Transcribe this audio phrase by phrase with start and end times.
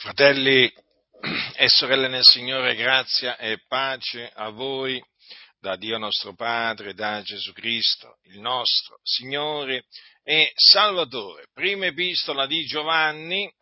[0.00, 0.72] Fratelli
[1.56, 4.98] e sorelle nel Signore, grazia e pace a voi
[5.58, 9.84] da Dio nostro Padre, da Gesù Cristo, il nostro Signore
[10.22, 11.48] e Salvatore.
[11.52, 13.52] Prima epistola di Giovanni,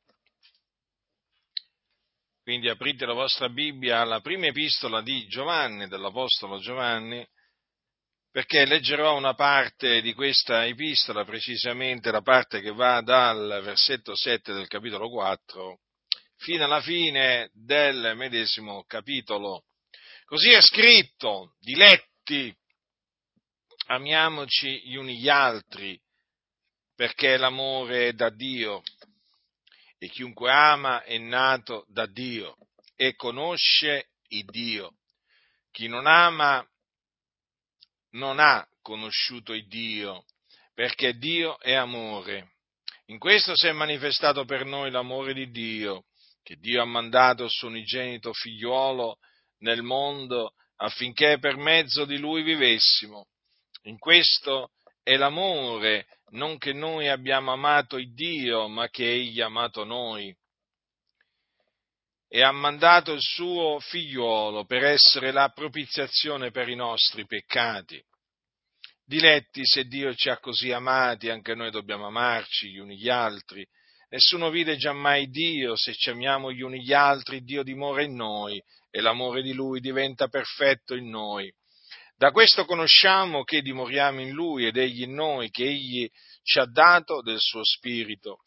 [2.40, 7.26] quindi aprite la vostra Bibbia alla prima epistola di Giovanni, dell'Apostolo Giovanni,
[8.30, 14.52] perché leggerò una parte di questa epistola, precisamente la parte che va dal versetto 7
[14.52, 15.80] del capitolo 4
[16.38, 19.64] fino alla fine del medesimo capitolo.
[20.24, 22.54] Così è scritto, diletti,
[23.86, 26.00] amiamoci gli uni gli altri,
[26.94, 28.82] perché l'amore è da Dio
[29.98, 32.56] e chiunque ama è nato da Dio
[32.94, 34.96] e conosce il Dio.
[35.70, 36.64] Chi non ama
[38.10, 40.24] non ha conosciuto il Dio,
[40.74, 42.56] perché Dio è amore.
[43.06, 46.04] In questo si è manifestato per noi l'amore di Dio,
[46.48, 49.18] che Dio ha mandato il suo unigenito figliuolo
[49.58, 53.26] nel mondo affinché per mezzo di lui vivessimo.
[53.82, 54.70] In questo
[55.02, 60.34] è l'amore, non che noi abbiamo amato il Dio, ma che Egli ha amato noi.
[62.28, 68.02] E ha mandato il suo figliuolo per essere la propiziazione per i nostri peccati.
[69.04, 73.68] Diletti, se Dio ci ha così amati, anche noi dobbiamo amarci gli uni gli altri
[74.10, 78.62] Nessuno vide giammai Dio, se ci amiamo gli uni gli altri, Dio dimora in noi
[78.90, 81.52] e l'amore di Lui diventa perfetto in noi.
[82.16, 86.08] Da questo conosciamo che dimoriamo in Lui ed Egli in noi, che Egli
[86.42, 88.38] ci ha dato del suo Spirito.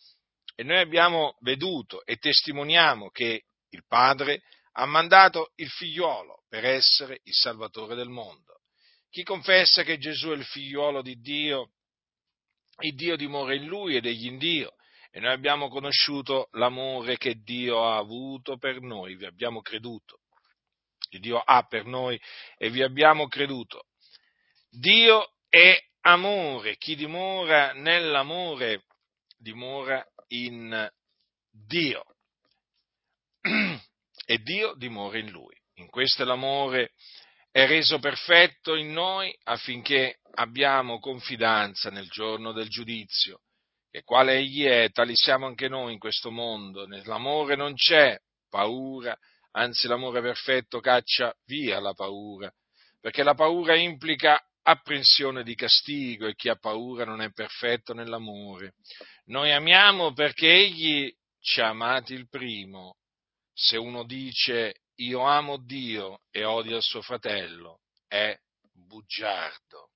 [0.55, 4.41] E noi abbiamo veduto e testimoniamo che il Padre
[4.73, 8.61] ha mandato il figliuolo per essere il Salvatore del mondo.
[9.11, 11.73] Chi confessa che Gesù è il figliuolo di Dio,
[12.79, 14.73] il Dio dimora in lui ed egli in Dio
[15.13, 20.19] e noi abbiamo conosciuto l'amore che Dio ha avuto per noi, vi abbiamo creduto,
[21.09, 22.19] che Dio ha per noi
[22.57, 23.87] e vi abbiamo creduto.
[24.69, 28.85] Dio è amore, chi dimora nell'amore
[29.37, 30.89] dimora in
[31.49, 32.05] Dio
[34.25, 35.59] e Dio dimora in lui.
[35.75, 36.93] In questo l'amore
[37.51, 43.41] è reso perfetto in noi affinché abbiamo confidenza nel giorno del giudizio
[43.91, 46.87] che quale egli è, tali siamo anche noi in questo mondo.
[46.87, 48.17] Nell'amore non c'è
[48.49, 49.15] paura,
[49.51, 52.49] anzi l'amore perfetto caccia via la paura,
[53.01, 58.75] perché la paura implica apprensione di castigo e chi ha paura non è perfetto nell'amore.
[59.25, 62.95] Noi amiamo perché egli ci ha amati il primo.
[63.53, 68.37] Se uno dice io amo Dio e odia il suo fratello, è
[68.71, 69.90] bugiardo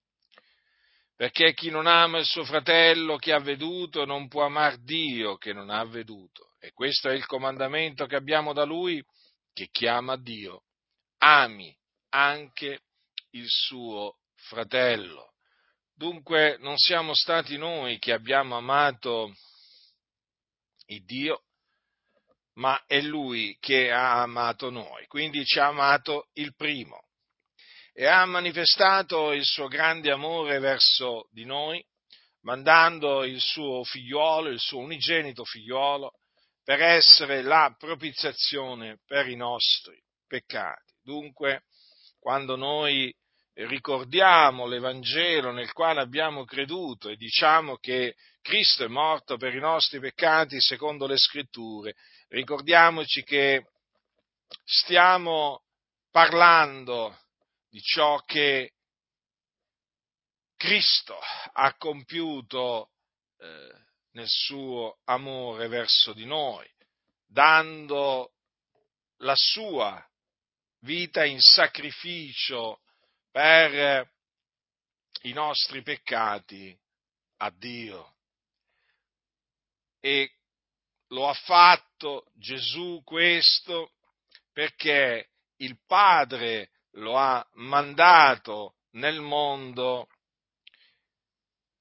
[1.16, 5.53] perché chi non ama il suo fratello che ha veduto non può amare Dio che
[5.53, 6.52] non ha veduto.
[6.59, 9.03] E questo è il comandamento che abbiamo da Lui,
[9.53, 10.64] che chiama Dio.
[11.20, 11.74] Ami
[12.09, 12.81] anche
[13.31, 15.34] il suo fratello.
[15.94, 19.34] Dunque non siamo stati noi che abbiamo amato
[20.88, 21.44] il Dio,
[22.56, 25.08] ma è Lui che ha amato noi.
[25.08, 27.04] Quindi ci ha amato il primo
[27.97, 31.81] e ha manifestato il suo grande amore verso di noi,
[32.41, 36.11] mandando il suo figliuolo, il suo unigenito figliuolo,
[36.61, 39.97] per essere la propiziazione per i nostri
[40.28, 40.94] peccati.
[41.03, 41.63] Dunque,
[42.19, 43.16] quando noi
[43.53, 50.01] ricordiamo l'Evangelo nel quale abbiamo creduto e diciamo che Cristo è morto per i nostri
[50.01, 51.95] peccati secondo le scritture,
[52.28, 53.67] ricordiamoci che
[54.66, 55.61] stiamo
[56.11, 57.17] parlando
[57.75, 58.72] di ciò che
[60.56, 61.19] Cristo
[61.52, 62.91] ha compiuto
[63.38, 66.66] eh, nel suo amore verso di noi,
[67.25, 68.35] dando
[69.18, 70.02] la sua
[70.84, 72.80] vita in sacrificio
[73.30, 74.09] per
[75.24, 76.74] i nostri peccati
[77.40, 78.16] a Dio.
[80.00, 80.34] E
[81.08, 83.96] lo ha fatto Gesù questo
[84.53, 90.08] perché il Padre lo ha mandato nel mondo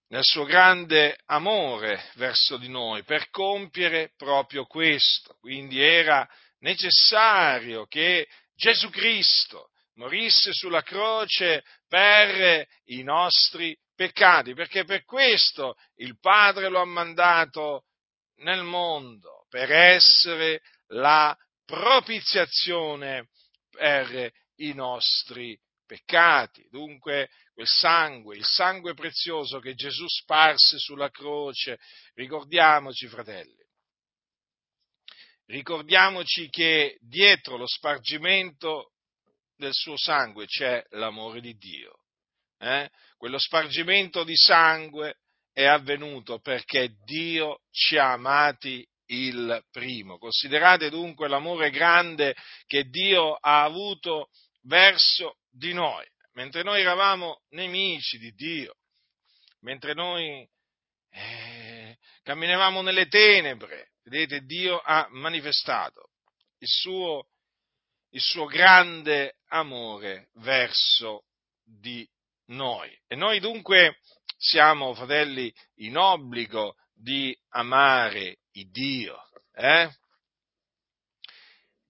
[0.09, 5.37] nel suo grande amore verso di noi per compiere proprio questo.
[5.41, 6.29] Quindi era
[6.61, 16.19] necessario che Gesù Cristo morisse sulla croce per i nostri peccati, perché per questo il
[16.19, 17.85] Padre lo ha mandato
[18.39, 23.29] nel mondo, per essere la propiziazione
[23.71, 26.67] per i nostri peccati.
[26.71, 31.79] Dunque quel sangue, il sangue prezioso che Gesù sparse sulla croce,
[32.15, 33.63] ricordiamoci fratelli,
[35.47, 38.93] ricordiamoci che dietro lo spargimento
[39.57, 42.01] del suo sangue c'è l'amore di Dio.
[42.59, 42.91] Eh?
[43.17, 45.19] Quello spargimento di sangue
[45.53, 50.19] è avvenuto perché Dio ci ha amati il primo.
[50.19, 52.35] Considerate dunque l'amore grande
[52.67, 54.31] che Dio ha avuto
[54.65, 58.77] verso di noi, mentre noi eravamo nemici di Dio,
[59.61, 60.47] mentre noi
[61.11, 66.11] eh, camminavamo nelle tenebre, vedete, Dio ha manifestato
[66.59, 67.29] il suo,
[68.11, 71.25] il suo grande amore verso
[71.63, 72.09] di
[72.47, 72.97] noi.
[73.07, 73.99] E noi dunque
[74.37, 79.19] siamo, fratelli, in obbligo di amare il Dio.
[79.55, 79.89] Eh?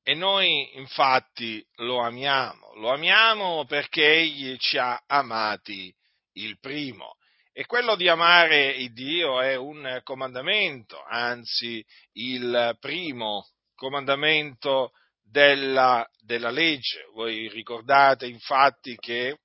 [0.07, 5.91] E noi infatti lo amiamo, lo amiamo perché Egli ci ha amati
[6.33, 7.17] il primo.
[7.55, 14.93] E quello di amare il Dio è un comandamento, anzi il primo comandamento
[15.23, 17.07] della, della legge.
[17.15, 19.39] Voi ricordate infatti che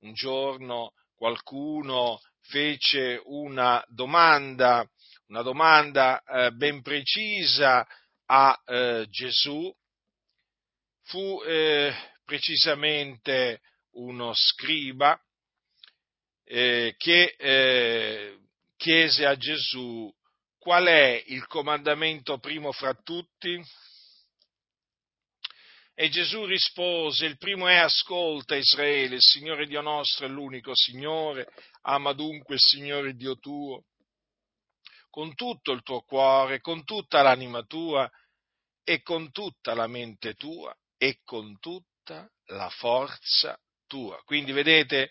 [0.00, 4.86] un giorno qualcuno fece una domanda,
[5.28, 7.86] una domanda eh, ben precisa
[8.26, 9.74] a eh, Gesù,
[11.04, 11.94] fu eh,
[12.24, 13.60] precisamente
[13.92, 15.20] uno scriba
[16.44, 18.38] eh, che eh,
[18.76, 20.12] chiese a Gesù
[20.58, 23.60] qual è il comandamento primo fra tutti?
[25.94, 31.52] E Gesù rispose, il primo è ascolta Israele, il Signore Dio nostro è l'unico Signore,
[31.82, 33.84] ama dunque il Signore Dio tuo,
[35.10, 38.10] con tutto il tuo cuore, con tutta l'anima tua
[38.84, 43.58] e con tutta la mente tua e con tutta la forza
[43.88, 44.22] tua.
[44.24, 45.10] Quindi vedete,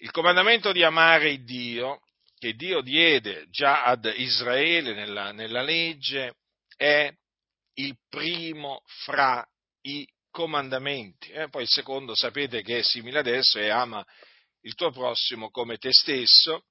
[0.00, 2.02] il comandamento di amare Dio,
[2.36, 6.34] che Dio diede già ad Israele nella, nella legge,
[6.76, 7.10] è
[7.76, 9.42] il primo fra
[9.84, 11.30] i comandamenti.
[11.30, 11.48] Eh?
[11.48, 14.04] Poi il secondo sapete che è simile adesso e ama
[14.64, 16.66] il tuo prossimo come te stesso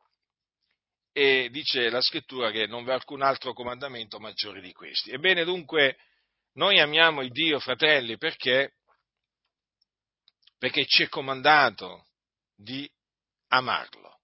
[1.12, 5.10] e dice la scrittura che non v'è alcun altro comandamento maggiore di questi.
[5.10, 5.98] Ebbene dunque
[6.56, 8.76] noi amiamo il Dio, fratelli, perché,
[10.58, 12.08] perché ci è comandato
[12.56, 12.90] di
[13.50, 14.20] amarlo.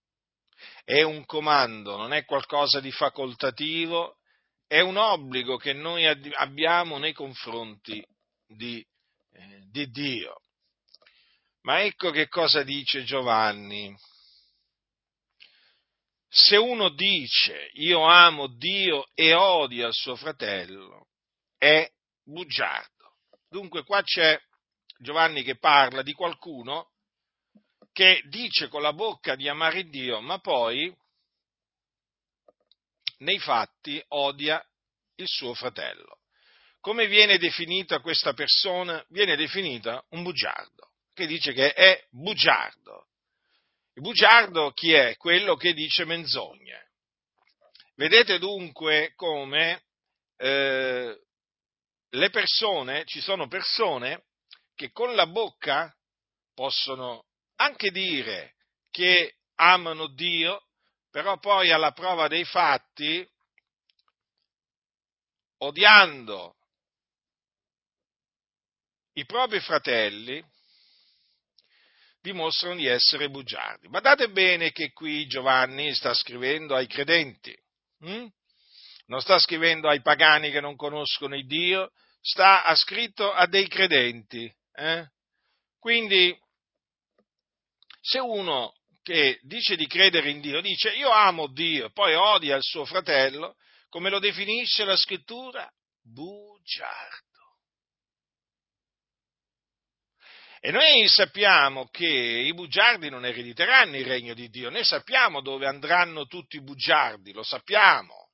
[0.83, 4.17] È un comando, non è qualcosa di facoltativo,
[4.65, 8.05] è un obbligo che noi abbiamo nei confronti
[8.47, 8.85] di,
[9.33, 10.41] eh, di Dio.
[11.63, 13.93] Ma ecco che cosa dice Giovanni.
[16.29, 21.07] Se uno dice io amo Dio e odia il suo fratello,
[21.57, 21.91] è
[22.23, 23.17] bugiardo.
[23.49, 24.39] Dunque qua c'è
[24.97, 26.91] Giovanni che parla di qualcuno
[27.91, 30.95] che dice con la bocca di amare Dio, ma poi
[33.17, 34.63] nei fatti odia
[35.15, 36.19] il suo fratello.
[36.79, 39.03] Come viene definita questa persona?
[39.09, 43.07] Viene definita un bugiardo, che dice che è bugiardo.
[43.93, 45.15] Il bugiardo chi è?
[45.17, 46.89] Quello che dice menzogne.
[47.95, 49.83] Vedete dunque come
[50.37, 51.19] eh,
[52.11, 54.25] le persone, ci sono persone
[54.75, 55.93] che con la bocca
[56.53, 57.25] possono
[57.55, 58.55] anche dire
[58.89, 60.65] che amano Dio,
[61.09, 63.27] però poi alla prova dei fatti,
[65.57, 66.55] odiando
[69.13, 70.43] i propri fratelli
[72.21, 73.87] dimostrano di essere bugiardi.
[73.87, 77.55] Guardate bene che qui Giovanni sta scrivendo ai credenti,
[77.99, 78.27] hm?
[79.11, 81.91] Non sta scrivendo ai pagani che non conoscono il Dio,
[82.21, 84.49] sta ha scritto a dei credenti.
[84.73, 85.05] Eh?
[85.77, 86.33] Quindi,
[87.99, 92.63] se uno che dice di credere in Dio dice io amo Dio, poi odia il
[92.63, 93.57] suo fratello,
[93.89, 95.69] come lo definisce la scrittura?
[96.01, 97.19] Bugiardo.
[100.61, 105.67] E noi sappiamo che i bugiardi non erediteranno il regno di Dio, noi sappiamo dove
[105.67, 108.29] andranno tutti i bugiardi, lo sappiamo.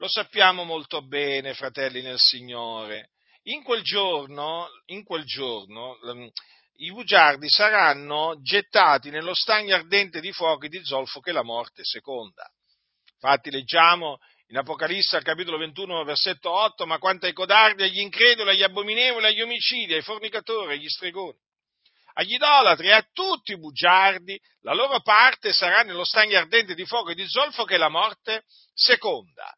[0.00, 3.10] Lo sappiamo molto bene, fratelli nel Signore.
[3.44, 6.30] In quel giorno, in quel giorno ehm,
[6.76, 11.84] i bugiardi saranno gettati nello stagno ardente di fuoco e di zolfo che la morte
[11.84, 12.50] seconda.
[13.12, 18.48] Infatti leggiamo in Apocalisse al capitolo 21, versetto 8, ma quanto ai codardi, agli increduli,
[18.48, 21.36] agli abominevoli, agli omicidi, ai fornicatori, agli stregoni,
[22.14, 26.86] agli idolatri e a tutti i bugiardi, la loro parte sarà nello stagno ardente di
[26.86, 29.54] fuoco e di zolfo che la morte seconda.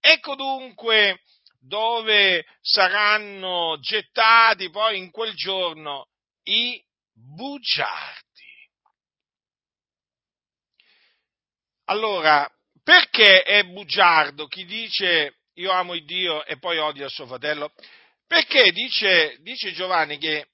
[0.00, 1.20] Ecco dunque
[1.60, 6.08] dove saranno gettati poi in quel giorno
[6.44, 8.28] i bugiardi.
[11.84, 12.50] Allora,
[12.82, 17.72] perché è bugiardo chi dice io amo il Dio e poi odia il suo fratello?
[18.26, 20.48] Perché dice, dice Giovanni che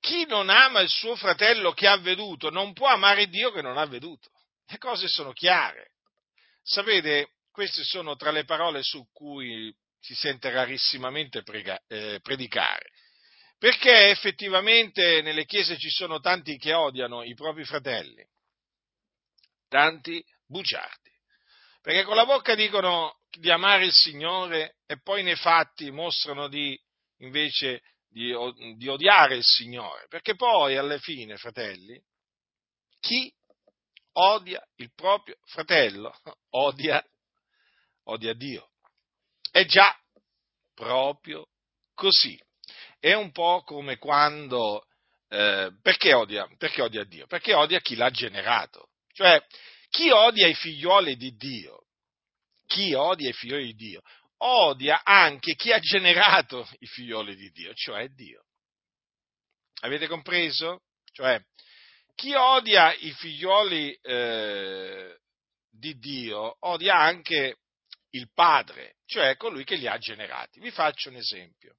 [0.00, 3.76] chi non ama il suo fratello che ha veduto non può amare Dio che non
[3.76, 4.30] ha veduto.
[4.66, 5.90] Le cose sono chiare.
[6.62, 12.88] Sapete, queste sono tra le parole su cui si sente rarissimamente prega, eh, predicare.
[13.58, 18.26] Perché effettivamente nelle chiese ci sono tanti che odiano i propri fratelli,
[19.68, 21.10] tanti bugiardi.
[21.82, 26.74] Perché con la bocca dicono di amare il Signore e poi nei fatti mostrano di,
[27.18, 28.32] invece di,
[28.78, 30.06] di odiare il Signore.
[30.08, 32.02] Perché poi alla fine, fratelli,
[33.00, 33.30] chi
[34.12, 36.18] odia il proprio fratello
[36.56, 37.04] odia,
[38.04, 38.70] odia Dio.
[39.50, 39.96] È già
[40.74, 41.48] proprio
[41.94, 42.40] così.
[42.98, 44.84] È un po' come quando...
[45.28, 47.26] Eh, perché, odia, perché odia Dio?
[47.26, 48.88] Perché odia chi l'ha generato.
[49.12, 49.40] Cioè,
[49.88, 51.86] chi odia i figlioli di Dio,
[52.66, 54.02] chi odia i figlioli di Dio,
[54.38, 58.44] odia anche chi ha generato i figlioli di Dio, cioè Dio.
[59.80, 60.82] Avete compreso?
[61.12, 61.40] Cioè,
[62.14, 65.18] chi odia i figlioli eh,
[65.70, 67.59] di Dio odia anche
[68.10, 70.60] il Padre, cioè colui che li ha generati.
[70.60, 71.76] Vi faccio un esempio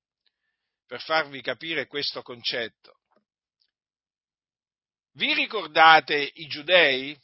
[0.85, 3.00] per farvi capire questo concetto.
[5.13, 7.17] Vi ricordate i giudei?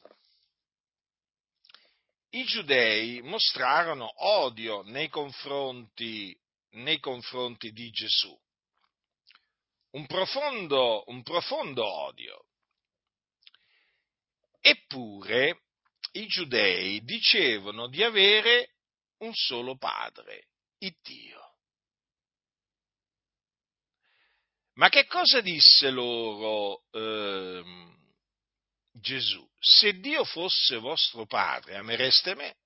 [2.30, 6.38] I giudei mostrarono odio nei confronti,
[6.72, 8.38] nei confronti di Gesù,
[9.92, 12.46] un profondo, un profondo odio.
[14.60, 15.64] Eppure
[16.14, 18.77] i giudei dicevano di avere
[19.20, 20.48] un solo padre,
[20.80, 21.56] il Dio.
[24.74, 27.64] Ma che cosa disse loro eh,
[28.92, 29.48] Gesù?
[29.60, 32.58] Se Dio fosse vostro padre, amereste me,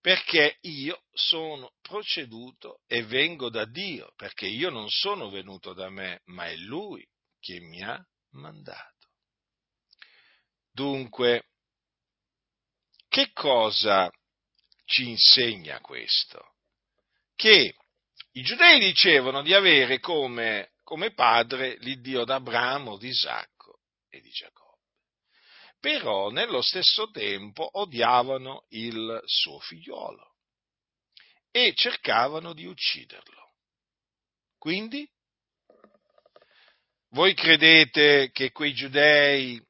[0.00, 6.22] perché io sono proceduto e vengo da Dio, perché io non sono venuto da me,
[6.24, 9.10] ma è Lui che mi ha mandato.
[10.72, 11.44] Dunque,
[13.08, 14.10] che cosa
[14.92, 16.56] ci insegna questo?
[17.34, 17.74] Che
[18.32, 23.80] i giudei dicevano di avere come, come padre l'Iddio d'Abramo, di Isacco
[24.10, 24.60] e di Giacobbe.
[25.80, 30.36] Però nello stesso tempo odiavano il suo figliolo
[31.50, 33.54] e cercavano di ucciderlo.
[34.58, 35.10] Quindi,
[37.08, 39.60] voi credete che quei giudei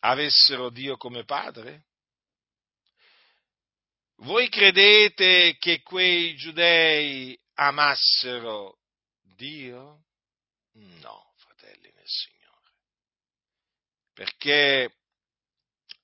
[0.00, 1.86] avessero Dio come padre?
[4.16, 8.78] Voi credete che quei giudei amassero
[9.36, 10.04] Dio?
[10.74, 12.70] No, fratelli nel Signore.
[14.12, 14.94] Perché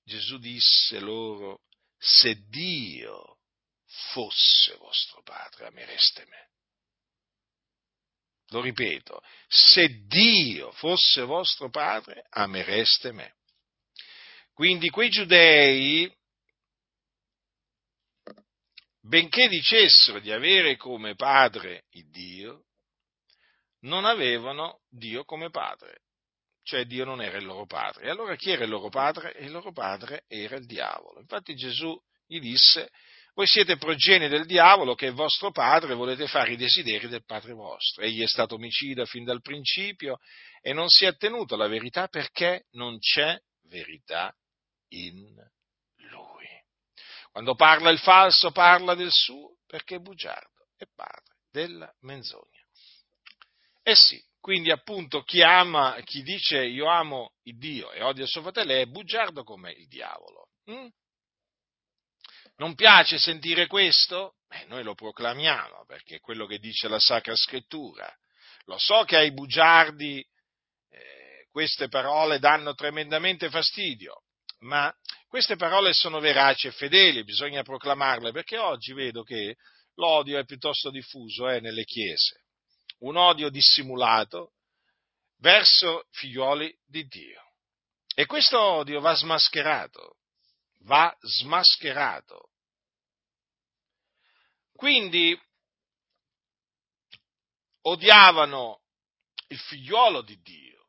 [0.05, 1.63] Gesù disse loro,
[1.97, 3.39] se Dio
[4.13, 6.49] fosse vostro padre, amereste me.
[8.51, 13.37] Lo ripeto, se Dio fosse vostro padre, amereste me.
[14.55, 16.11] Quindi quei giudei
[19.09, 22.65] benché dicessero di avere come padre il Dio,
[23.81, 26.03] non avevano Dio come padre,
[26.63, 28.05] cioè Dio non era il loro padre.
[28.05, 29.35] E allora chi era il loro padre?
[29.39, 31.21] il loro padre era il diavolo.
[31.21, 32.91] Infatti Gesù gli disse,
[33.33, 37.55] voi siete progenie del diavolo che è vostro padre, volete fare i desideri del padre
[37.55, 38.03] vostro.
[38.03, 40.19] Egli è stato omicida fin dal principio
[40.61, 44.35] e non si è attenuto alla verità perché non c'è verità
[44.89, 45.35] in
[47.39, 52.67] quando parla il falso parla del suo perché è bugiardo è padre della menzogna.
[53.81, 58.29] Eh sì, quindi appunto chi ama, chi dice io amo il Dio e odia il
[58.29, 60.49] suo fratello è bugiardo come il diavolo.
[60.65, 60.89] Hm?
[62.57, 64.39] Non piace sentire questo?
[64.49, 68.13] Beh, noi lo proclamiamo perché è quello che dice la Sacra Scrittura.
[68.65, 70.27] Lo so che ai bugiardi
[70.89, 74.25] eh, queste parole danno tremendamente fastidio,
[74.61, 74.93] ma
[75.29, 79.57] queste parole sono veraci e fedeli, bisogna proclamarle, perché oggi vedo che
[79.95, 82.45] l'odio è piuttosto diffuso eh, nelle chiese,
[83.01, 84.55] un odio dissimulato
[85.39, 87.43] verso figlioli di Dio.
[88.15, 90.17] E questo odio va smascherato,
[90.81, 92.51] va smascherato.
[94.73, 95.41] Quindi
[97.83, 98.81] odiavano
[99.49, 100.89] il figliolo di Dio.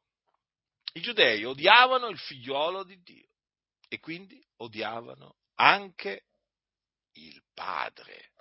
[0.94, 3.29] I giudei odiavano il figliolo di Dio
[3.90, 6.24] e quindi odiavano anche
[7.14, 8.32] il padre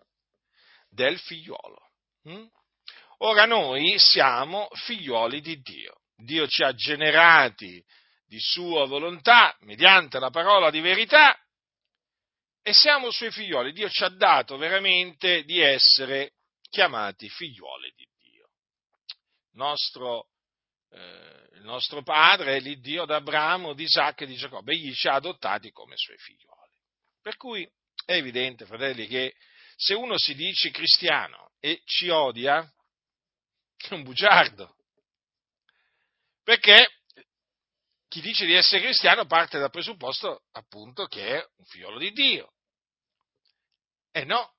[0.88, 1.90] del figliolo.
[2.28, 2.46] Mm?
[3.18, 6.02] Ora noi siamo figlioli di Dio.
[6.14, 7.84] Dio ci ha generati
[8.26, 11.36] di sua volontà mediante la parola di verità
[12.62, 13.72] e siamo suoi figlioli.
[13.72, 16.34] Dio ci ha dato veramente di essere
[16.68, 18.50] chiamati figlioli di Dio.
[19.52, 20.28] Nostro,
[20.90, 25.70] eh, il nostro padre l'Iddio d'Abramo, di Isacco e di Giacobbe, egli ci ha adottati
[25.70, 26.70] come suoi figlioli.
[27.20, 27.68] Per cui
[28.04, 29.34] è evidente, fratelli, che
[29.76, 32.60] se uno si dice cristiano e ci odia,
[33.76, 34.76] è un bugiardo.
[36.42, 36.88] Perché
[38.08, 42.54] chi dice di essere cristiano parte dal presupposto appunto che è un figliolo di Dio.
[44.10, 44.54] E no,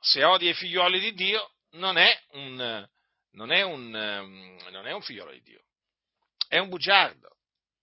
[0.00, 2.88] se odia i figlioli di Dio non è un,
[3.32, 5.65] non è un, non è un figliolo di Dio,
[6.56, 7.36] è un bugiardo,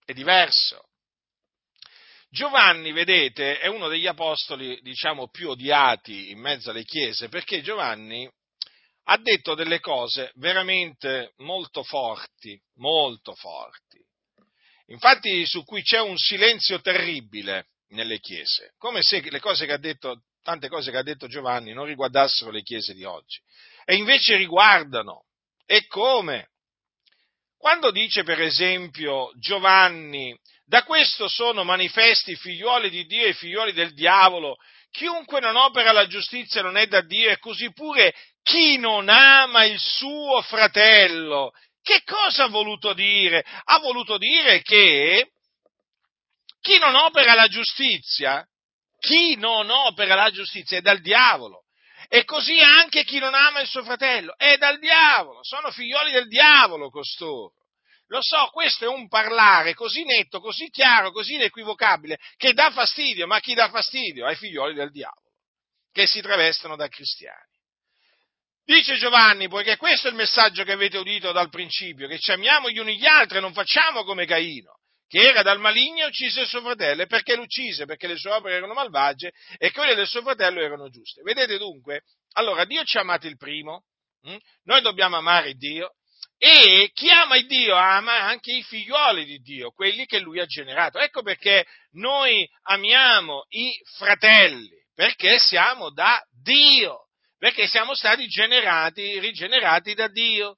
[0.03, 0.89] è diverso.
[2.29, 8.27] Giovanni, vedete, è uno degli apostoli, diciamo, più odiati in mezzo alle chiese, perché Giovanni
[9.05, 14.03] ha detto delle cose veramente molto forti, molto forti.
[14.87, 19.77] Infatti su cui c'è un silenzio terribile nelle chiese, come se le cose che ha
[19.77, 23.39] detto, tante cose che ha detto Giovanni non riguardassero le chiese di oggi.
[23.85, 25.25] E invece riguardano.
[25.65, 26.52] E come?
[27.63, 33.33] Quando dice per esempio Giovanni, da questo sono manifesti i figlioli di Dio e i
[33.33, 34.57] figlioli del diavolo,
[34.91, 39.63] chiunque non opera la giustizia non è da Dio e così pure chi non ama
[39.63, 41.53] il suo fratello.
[41.81, 43.45] Che cosa ha voluto dire?
[43.63, 45.31] Ha voluto dire che
[46.59, 48.45] chi non opera la giustizia,
[48.99, 51.62] chi non opera la giustizia è dal diavolo.
[52.13, 56.27] E così anche chi non ama il suo fratello è dal diavolo, sono figlioli del
[56.27, 57.55] diavolo costoro.
[58.09, 63.25] Lo so, questo è un parlare così netto, così chiaro, così inequivocabile, che dà fastidio,
[63.25, 64.27] ma chi dà fastidio?
[64.27, 65.31] Ai figlioli del diavolo,
[65.91, 67.49] che si travestono da cristiani.
[68.63, 72.69] Dice Giovanni, poiché questo è il messaggio che avete udito dal principio, che ci amiamo
[72.69, 74.81] gli uni gli altri e non facciamo come Caino,
[75.13, 77.85] che era dal maligno uccise suo fratello, e perché l'uccise?
[77.85, 81.21] Perché le sue opere erano malvagie e quelle del suo fratello erano giuste.
[81.21, 82.01] Vedete dunque,
[82.31, 83.83] allora Dio ci ha amati il primo,
[84.23, 84.35] hm?
[84.63, 85.91] noi dobbiamo amare Dio,
[86.39, 90.97] e chi ama Dio ama anche i figlioli di Dio, quelli che lui ha generato.
[90.97, 99.93] Ecco perché noi amiamo i fratelli, perché siamo da Dio, perché siamo stati generati, rigenerati
[99.93, 100.57] da Dio.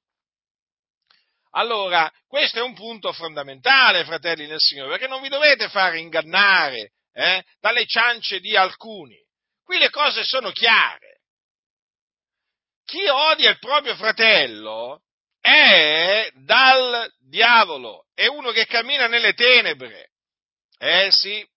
[1.57, 6.91] Allora, questo è un punto fondamentale, fratelli nel Signore, perché non vi dovete fare ingannare
[7.13, 9.17] eh, dalle ciance di alcuni.
[9.63, 11.21] Qui le cose sono chiare.
[12.83, 15.01] Chi odia il proprio fratello
[15.39, 20.11] è dal diavolo, è uno che cammina nelle tenebre.
[20.77, 21.47] Eh sì,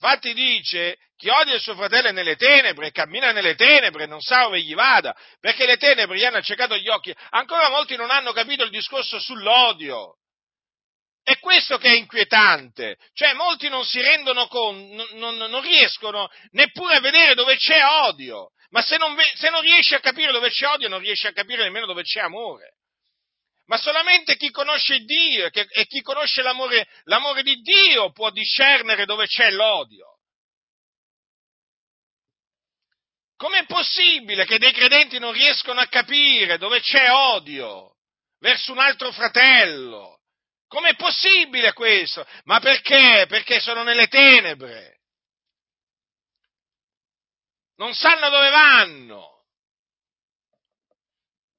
[0.00, 4.44] infatti dice, chi odia il suo fratello è nelle tenebre cammina nelle tenebre, non sa
[4.44, 7.14] dove gli vada, perché le tenebre gli hanno accecato gli occhi.
[7.30, 10.16] Ancora molti non hanno capito il discorso sull'odio.
[11.22, 16.28] È questo che è inquietante, cioè molti non si rendono conto, non, non, non riescono
[16.52, 20.48] neppure a vedere dove c'è odio, ma se non, se non riesci a capire dove
[20.48, 22.76] c'è odio non riesci a capire nemmeno dove c'è amore
[23.70, 29.28] ma solamente chi conosce Dio e chi conosce l'amore, l'amore di Dio può discernere dove
[29.28, 30.18] c'è l'odio.
[33.36, 37.94] Com'è possibile che dei credenti non riescono a capire dove c'è odio
[38.40, 40.18] verso un altro fratello?
[40.66, 42.26] Com'è possibile questo?
[42.46, 43.26] Ma perché?
[43.28, 44.98] Perché sono nelle tenebre.
[47.76, 49.39] Non sanno dove vanno.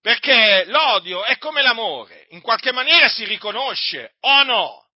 [0.01, 4.87] Perché l'odio è come l'amore, in qualche maniera si riconosce o no?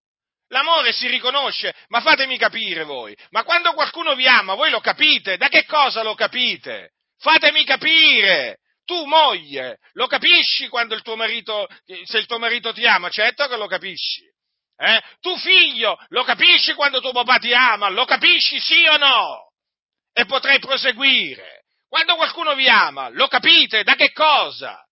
[0.49, 5.37] L'amore si riconosce, ma fatemi capire voi, ma quando qualcuno vi ama, voi lo capite?
[5.37, 6.93] Da che cosa lo capite?
[7.19, 8.59] Fatemi capire!
[8.83, 11.67] Tu moglie, lo capisci quando il tuo marito,
[12.03, 13.09] se il tuo marito ti ama?
[13.09, 14.21] Certo che lo capisci.
[14.77, 15.01] Eh?
[15.21, 17.89] Tu figlio, lo capisci quando tuo papà ti ama?
[17.89, 19.51] Lo capisci sì o no?
[20.13, 21.65] E potrei proseguire.
[21.87, 23.83] Quando qualcuno vi ama, lo capite?
[23.83, 24.84] Da che cosa?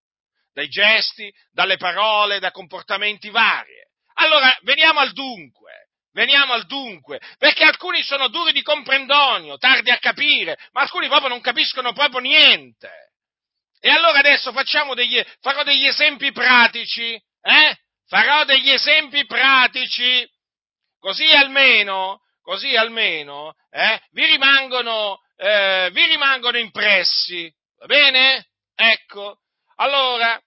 [0.54, 3.74] Dai gesti, dalle parole, da comportamenti vari.
[4.16, 9.98] Allora, veniamo al dunque, veniamo al dunque, perché alcuni sono duri di comprendonio, tardi a
[9.98, 12.92] capire, ma alcuni proprio non capiscono proprio niente.
[13.80, 14.54] E allora adesso
[14.94, 17.78] degli, farò degli esempi pratici, eh?
[18.08, 20.26] Farò degli esempi pratici,
[21.00, 24.00] così almeno, così almeno, eh?
[24.12, 28.50] vi, rimangono, eh, vi rimangono impressi, va bene?
[28.76, 29.40] Ecco,
[29.78, 30.40] allora,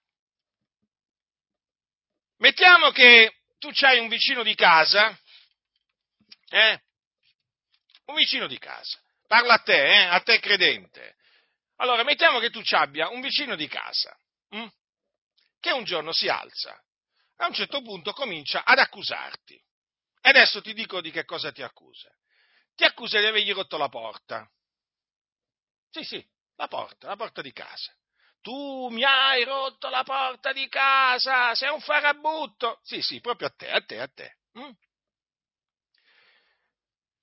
[2.37, 5.17] mettiamo che tu hai un vicino di casa,
[6.49, 6.81] eh?
[8.05, 8.99] Un vicino di casa.
[9.27, 10.03] Parla a te, eh?
[10.03, 11.15] A te credente.
[11.77, 14.17] Allora, mettiamo che tu abbia un vicino di casa,
[14.49, 14.67] hm?
[15.59, 16.81] che un giorno si alza,
[17.37, 19.55] a un certo punto comincia ad accusarti.
[20.21, 22.09] E adesso ti dico di che cosa ti accusa.
[22.75, 24.49] Ti accusa di avergli rotto la porta.
[25.89, 27.95] Sì, sì, la porta, la porta di casa.
[28.47, 32.79] Tu mi hai rotto la porta di casa, sei un farabutto.
[32.81, 34.37] Sì, sì, proprio a te, a te, a te.
[34.57, 34.71] Mm?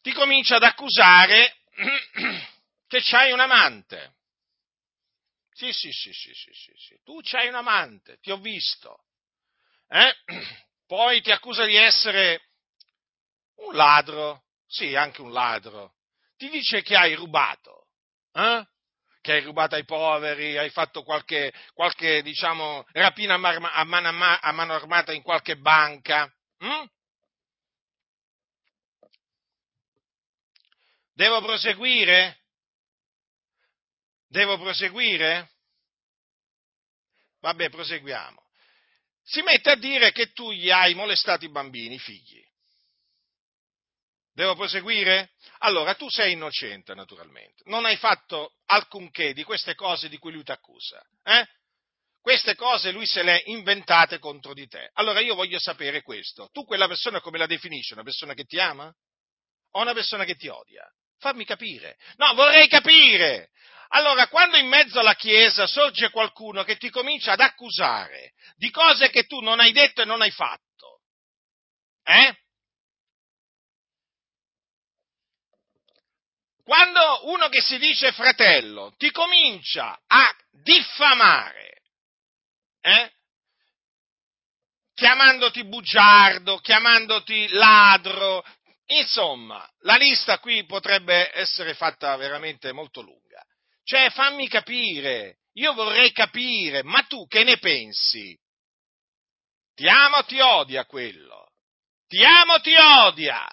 [0.03, 1.63] Ti comincia ad accusare
[2.87, 4.17] che c'hai un amante.
[5.53, 7.01] Sì, sì, sì, sì, sì, sì, sì.
[7.03, 9.07] tu c'hai un amante, ti ho visto.
[9.89, 10.15] Eh?
[10.87, 12.51] Poi ti accusa di essere
[13.61, 15.95] un ladro, sì, anche un ladro.
[16.37, 17.87] Ti dice che hai rubato,
[18.33, 18.73] eh?
[19.25, 24.75] Che hai rubato ai poveri, hai fatto qualche, qualche diciamo, rapina a mano, a mano
[24.75, 26.31] armata in qualche banca.
[26.59, 26.85] Hm?
[31.15, 32.43] Devo proseguire?
[34.29, 35.53] Devo proseguire?
[37.41, 38.43] Vabbè, proseguiamo.
[39.23, 42.47] Si mette a dire che tu gli hai molestato i bambini, i figli.
[44.35, 45.31] Devo proseguire?
[45.59, 47.63] Allora, tu sei innocente, naturalmente.
[47.67, 51.01] Non hai fatto alcunché di queste cose di cui lui ti accusa.
[51.23, 51.47] Eh?
[52.21, 54.91] Queste cose lui se le ha inventate contro di te.
[54.95, 56.49] Allora io voglio sapere questo.
[56.53, 57.93] Tu quella persona come la definisci?
[57.93, 58.93] Una persona che ti ama?
[59.73, 60.85] O una persona che ti odia?
[61.19, 61.97] Fammi capire.
[62.17, 63.51] No, vorrei capire.
[63.89, 69.11] Allora, quando in mezzo alla Chiesa sorge qualcuno che ti comincia ad accusare di cose
[69.11, 71.03] che tu non hai detto e non hai fatto,
[72.03, 72.44] eh?
[76.65, 81.83] Quando uno che si dice fratello ti comincia a diffamare,
[82.81, 83.13] eh?
[84.95, 88.43] chiamandoti bugiardo, chiamandoti ladro,
[88.87, 93.45] insomma, la lista qui potrebbe essere fatta veramente molto lunga.
[93.83, 98.35] Cioè, fammi capire, io vorrei capire, ma tu che ne pensi?
[99.75, 101.53] Ti amo o ti odia quello?
[102.07, 103.47] Ti amo o ti odia?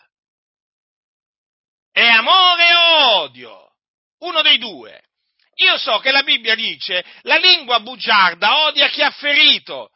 [1.91, 3.73] È amore o odio?
[4.19, 5.01] Uno dei due.
[5.55, 9.91] Io so che la Bibbia dice la lingua bugiarda odia chi ha ferito.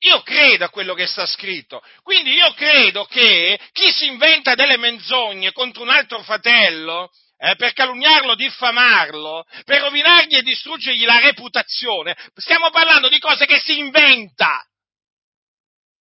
[0.00, 1.82] Io credo a quello che sta scritto.
[2.02, 7.72] Quindi io credo che chi si inventa delle menzogne contro un altro fratello, eh, per
[7.72, 14.66] calunniarlo, diffamarlo, per rovinargli e distruggergli la reputazione, stiamo parlando di cose che si inventa.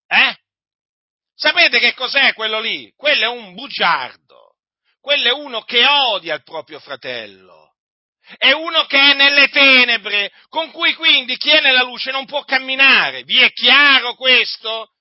[0.08, 0.36] Eh?
[1.36, 2.92] Sapete che cos'è quello lì?
[2.96, 4.25] Quello è un bugiardo
[5.06, 7.76] quello è uno che odia il proprio fratello,
[8.38, 12.44] è uno che è nelle tenebre, con cui quindi chi è nella luce non può
[12.44, 13.22] camminare.
[13.22, 14.94] Vi è chiaro questo?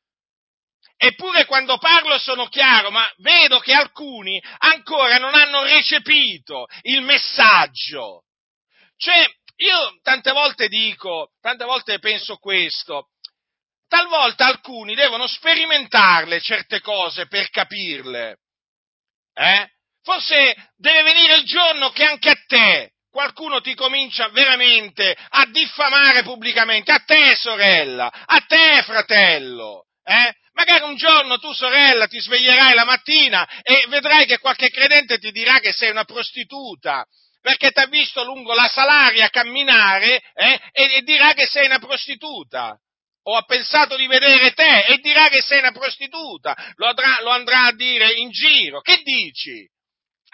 [0.99, 8.25] Eppure quando parlo sono chiaro, ma vedo che alcuni ancora non hanno recepito il messaggio.
[8.99, 9.25] Cioè,
[9.57, 13.09] io tante volte dico, tante volte penso questo,
[13.89, 18.41] talvolta alcuni devono sperimentarle certe cose per capirle.
[19.33, 19.74] Eh?
[20.05, 26.23] Forse deve venire il giorno che anche a te qualcuno ti comincia veramente a diffamare
[26.25, 30.35] pubblicamente, a te sorella, a te fratello, eh?
[30.53, 35.33] Magari un giorno tu sorella ti sveglierai la mattina e vedrai che qualche credente ti
[35.33, 37.05] dirà che sei una prostituta,
[37.41, 41.79] perché ti ha visto lungo la salaria camminare eh, e, e, dirà che sei una
[41.79, 42.79] prostituta.
[43.27, 47.31] O ha pensato di vedere te e dirà che sei una prostituta, lo, andrà, lo
[47.31, 48.81] andrà a dire in giro.
[48.83, 49.67] Che dici?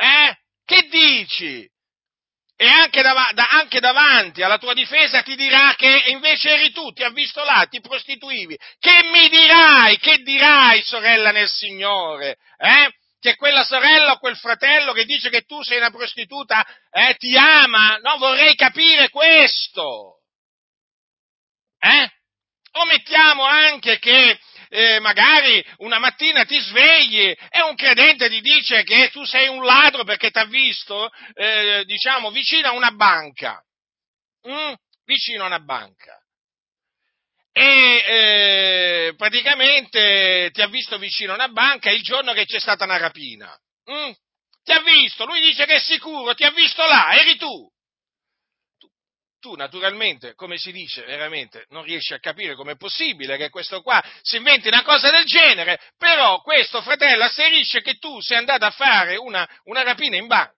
[0.00, 0.34] Eh?
[0.64, 1.68] Che dici?
[2.56, 6.90] E anche, dav- da- anche, davanti alla tua difesa ti dirà che invece eri tu,
[6.92, 8.56] ti ha visto là, ti prostituivi.
[8.78, 9.98] Che mi dirai?
[9.98, 12.36] Che dirai, sorella nel Signore?
[12.58, 12.90] Eh?
[13.18, 17.36] Che quella sorella o quel fratello che dice che tu sei una prostituta eh, ti
[17.36, 17.98] ama?
[18.02, 20.20] No, vorrei capire questo.
[21.78, 22.10] Eh?
[22.72, 24.38] O mettiamo anche che
[24.70, 29.64] eh, magari una mattina ti svegli e un credente ti dice che tu sei un
[29.64, 33.60] ladro perché ti ha visto, eh, diciamo, vicino a una banca.
[34.48, 34.72] Mm?
[35.04, 36.16] Vicino a una banca.
[37.52, 42.84] E eh, praticamente ti ha visto vicino a una banca il giorno che c'è stata
[42.84, 43.52] una rapina.
[43.90, 44.12] Mm?
[44.62, 47.68] Ti ha visto, lui dice che è sicuro, ti ha visto là, eri tu
[49.40, 54.00] tu naturalmente, come si dice veramente, non riesci a capire com'è possibile che questo qua
[54.22, 58.70] si inventi una cosa del genere, però questo fratello asserisce che tu sei andato a
[58.70, 60.54] fare una, una rapina in banca.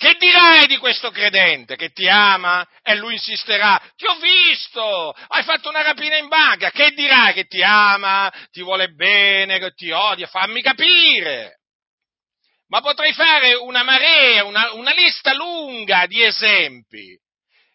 [0.00, 3.78] Che dirai di questo credente che ti ama e lui insisterà?
[3.96, 6.70] Ti ho visto, hai fatto una rapina in banca.
[6.70, 10.26] Che dirai che ti ama, ti vuole bene, che ti odia?
[10.26, 11.59] Fammi capire
[12.70, 17.18] ma potrei fare una marea, una, una lista lunga di esempi.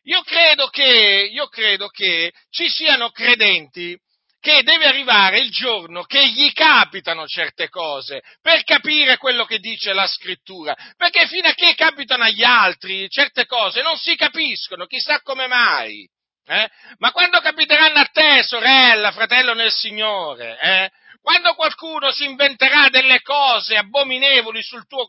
[0.03, 3.97] Io credo, che, io credo che ci siano credenti
[4.39, 9.91] che deve arrivare il giorno che gli capitano certe cose per capire quello che dice
[9.91, 15.19] la scrittura, perché fino a che capitano agli altri certe cose non si capiscono, chissà
[15.21, 16.08] come mai.
[16.47, 16.69] Eh?
[16.99, 20.91] Ma quando capiteranno a te, sorella, fratello nel Signore, eh?
[21.25, 25.07] Quando qualcuno si inventerà delle cose abominevoli sul tuo,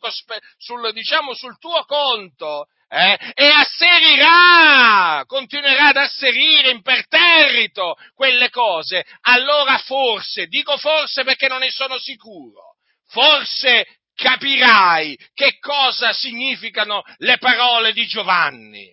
[0.57, 9.77] sul, diciamo, sul tuo conto, eh, e asserirà, continuerà ad asserire imperterrito quelle cose, allora
[9.77, 12.77] forse, dico forse perché non ne sono sicuro,
[13.09, 18.87] forse capirai che cosa significano le parole di Giovanni.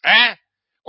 [0.00, 0.38] Eh?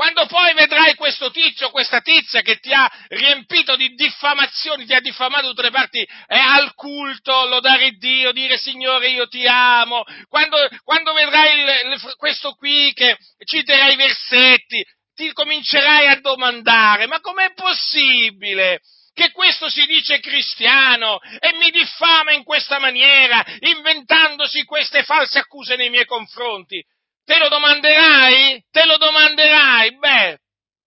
[0.01, 4.99] Quando poi vedrai questo tizio, questa tizia che ti ha riempito di diffamazioni, ti ha
[4.99, 10.03] diffamato da tutte le parti, è al culto, lodare Dio, dire Signore io ti amo,
[10.27, 14.83] quando, quando vedrai il, il, questo qui che citerà i versetti,
[15.13, 18.81] ti comincerai a domandare, ma com'è possibile?
[19.13, 25.75] che questo si dice cristiano e mi diffama in questa maniera, inventandosi queste false accuse
[25.75, 26.83] nei miei confronti.
[27.31, 28.61] Te lo domanderai?
[28.69, 29.97] Te lo domanderai?
[29.99, 30.37] Beh,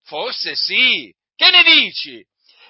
[0.02, 1.10] forse sì.
[1.34, 2.22] Che ne dici?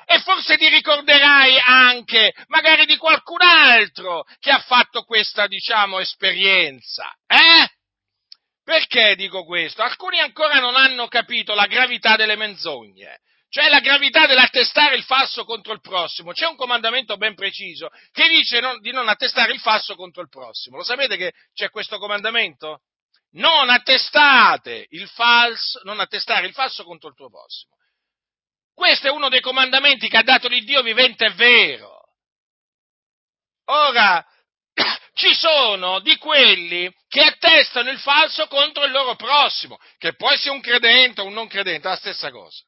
[0.07, 7.13] E forse ti ricorderai anche magari di qualcun altro che ha fatto questa, diciamo, esperienza.
[7.27, 7.69] Eh?
[8.63, 9.83] Perché dico questo?
[9.83, 15.45] Alcuni ancora non hanno capito la gravità delle menzogne, cioè la gravità dell'attestare il falso
[15.45, 16.31] contro il prossimo.
[16.31, 20.29] C'è un comandamento ben preciso che dice non, di non attestare il falso contro il
[20.29, 20.77] prossimo.
[20.77, 22.83] Lo sapete che c'è questo comandamento?
[23.35, 27.73] Non attestate il falso, non attestare il falso contro il tuo prossimo.
[28.75, 32.01] Questo è uno dei comandamenti che ha dato l'Iddio vivente e vero.
[33.67, 34.25] Ora,
[35.15, 40.53] ci sono di quelli che attestano il falso contro il loro prossimo, che poi sia
[40.53, 42.63] un credente o un non credente, è la stessa cosa.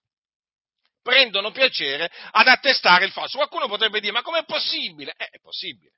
[1.02, 3.36] Prendono piacere ad attestare il falso.
[3.36, 5.12] Qualcuno potrebbe dire, ma com'è possibile?
[5.16, 5.92] Eh, è possibile.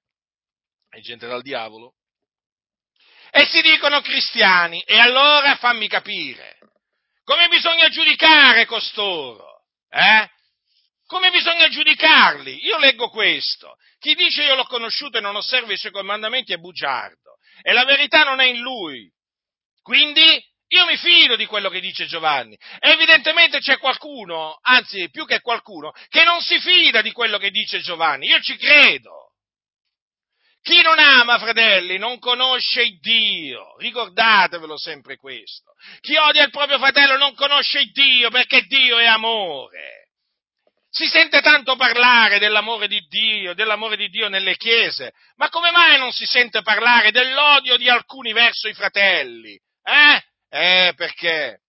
[0.89, 1.95] È gente dal diavolo
[3.31, 4.83] e si dicono cristiani.
[4.83, 6.59] E allora fammi capire,
[7.25, 9.63] come bisogna giudicare costoro?
[9.91, 10.29] Eh?
[11.07, 12.65] Come bisogna giudicarli?
[12.67, 13.77] Io leggo questo.
[13.99, 17.37] Chi dice io l'ho conosciuto e non osserva i suoi comandamenti è bugiardo.
[17.63, 19.11] E la verità non è in lui.
[19.83, 22.57] Quindi io mi fido di quello che dice Giovanni.
[22.79, 27.81] Evidentemente c'è qualcuno, anzi più che qualcuno, che non si fida di quello che dice
[27.81, 28.27] Giovanni.
[28.27, 29.28] Io ci credo.
[30.69, 33.75] Chi non ama, fratelli, non conosce Dio.
[33.79, 35.73] Ricordatevelo sempre questo.
[36.01, 40.11] Chi odia il proprio fratello non conosce Dio perché Dio è amore.
[40.91, 45.97] Si sente tanto parlare dell'amore di Dio, dell'amore di Dio nelle chiese, ma come mai
[45.97, 49.59] non si sente parlare dell'odio di alcuni verso i fratelli?
[49.83, 50.23] Eh?
[50.51, 51.61] Eh, perché?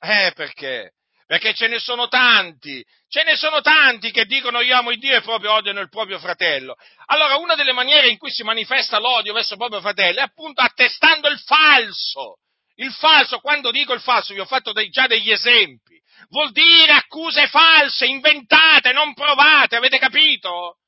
[0.00, 0.92] Eh, perché?
[1.30, 5.14] Perché ce ne sono tanti, ce ne sono tanti che dicono io amo il Dio
[5.14, 6.74] e proprio odiano il proprio fratello.
[7.06, 10.60] Allora una delle maniere in cui si manifesta l'odio verso il proprio fratello è appunto
[10.60, 12.38] attestando il falso.
[12.74, 16.94] Il falso, quando dico il falso, vi ho fatto dei, già degli esempi, vuol dire
[16.94, 20.78] accuse false, inventate, non provate, avete capito?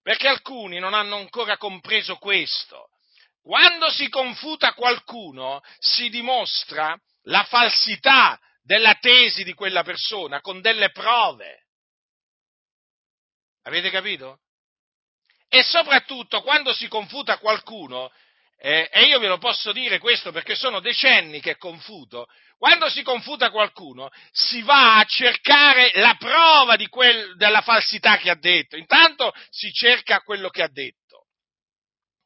[0.00, 2.90] Perché alcuni non hanno ancora compreso questo.
[3.42, 10.90] Quando si confuta qualcuno, si dimostra la falsità della tesi di quella persona con delle
[10.90, 11.66] prove.
[13.62, 14.40] Avete capito?
[15.48, 18.10] E soprattutto quando si confuta qualcuno,
[18.58, 23.02] eh, e io ve lo posso dire questo perché sono decenni che confuto, quando si
[23.02, 28.76] confuta qualcuno si va a cercare la prova quel, della falsità che ha detto.
[28.76, 31.26] Intanto si cerca quello che ha detto,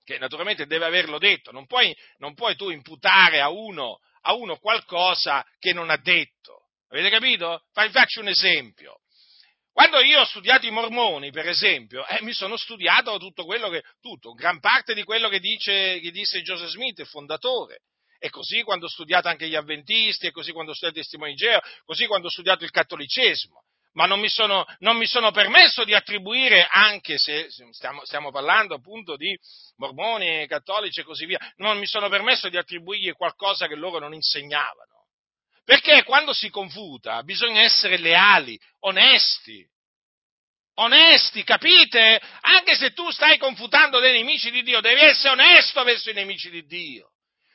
[0.05, 4.57] che naturalmente deve averlo detto, non puoi, non puoi tu imputare a uno a uno
[4.59, 6.69] qualcosa che non ha detto.
[6.91, 7.65] Avete capito?
[7.73, 9.01] Faccio un esempio.
[9.73, 13.83] Quando io ho studiato i mormoni, per esempio, eh, mi sono studiato tutto quello che,
[14.01, 17.83] tutto, gran parte di quello che, dice, che disse Joseph Smith, il fondatore.
[18.19, 21.35] E così quando ho studiato anche gli avventisti, e così quando ho studiato i testimoni
[21.35, 23.63] Geo, così quando ho studiato il cattolicesimo.
[23.99, 28.77] Ma non mi sono, non mi sono permesso di attribuire, anche se stiamo, stiamo parlando
[28.77, 29.37] appunto di
[29.79, 34.15] mormoni, cattolici e così via, non mi sono permesso di attribuirgli qualcosa che loro non
[34.15, 35.07] insegnavano.
[35.65, 39.67] Perché quando si confuta bisogna essere leali, onesti.
[40.75, 42.21] Onesti, capite?
[42.43, 46.51] Anche se tu stai confutando dei nemici di Dio, devi essere onesto verso i nemici
[46.51, 47.15] di Dio.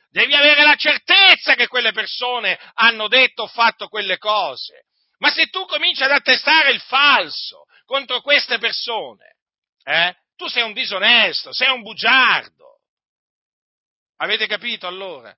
[0.10, 4.88] Devi avere la certezza che quelle persone hanno detto o fatto quelle cose.
[5.24, 9.38] Ma se tu cominci ad attestare il falso contro queste persone,
[9.86, 12.82] eh, tu sei un disonesto, sei un bugiardo.
[14.18, 15.34] Avete capito allora?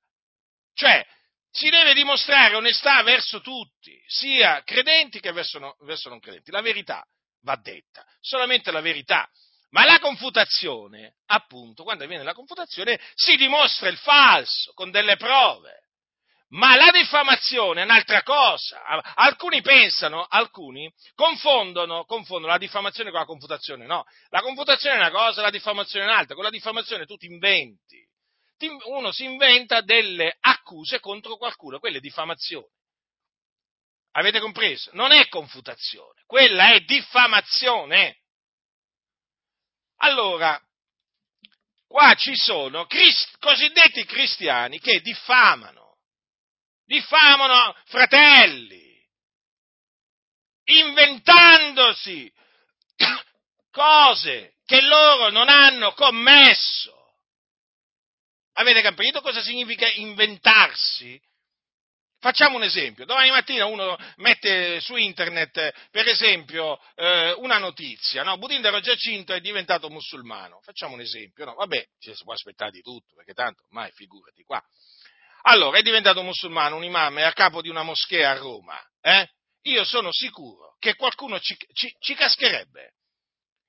[0.74, 1.06] Cioè,
[1.52, 6.50] si deve dimostrare onestà verso tutti, sia credenti che verso, verso non credenti.
[6.50, 7.06] La verità
[7.42, 9.30] va detta, solamente la verità.
[9.70, 15.85] Ma la confutazione, appunto, quando avviene la confutazione, si dimostra il falso con delle prove.
[16.56, 18.82] Ma la diffamazione è un'altra cosa.
[19.16, 23.86] Alcuni pensano, alcuni confondono, confondono, la diffamazione con la confutazione.
[23.86, 26.34] No, la confutazione è una cosa, la diffamazione è un'altra.
[26.34, 28.04] Con la diffamazione tu ti inventi.
[28.86, 32.72] Uno si inventa delle accuse contro qualcuno, quelle diffamazioni.
[34.12, 34.92] Avete compreso?
[34.94, 38.22] Non è confutazione, quella è diffamazione.
[39.98, 40.58] Allora,
[41.86, 45.85] qua ci sono crist- cosiddetti cristiani che diffamano,
[46.86, 48.98] diffamano fratelli,
[50.66, 52.32] inventandosi
[53.72, 56.94] cose che loro non hanno commesso.
[58.54, 61.22] Avete capito cosa significa inventarsi?
[62.20, 63.06] Facciamo un esempio.
[63.06, 68.38] Domani mattina uno mette su internet, per esempio, eh, una notizia, no?
[68.38, 70.60] Budindero Giacinto è diventato musulmano.
[70.62, 71.54] Facciamo un esempio, no?
[71.54, 74.60] Vabbè, ci si può aspettare di tutto, perché tanto ormai figurati qua.
[75.48, 79.30] Allora, è diventato musulmano, un imam, è a capo di una moschea a Roma, eh?
[79.64, 82.94] Io sono sicuro che qualcuno ci, ci, ci cascherebbe.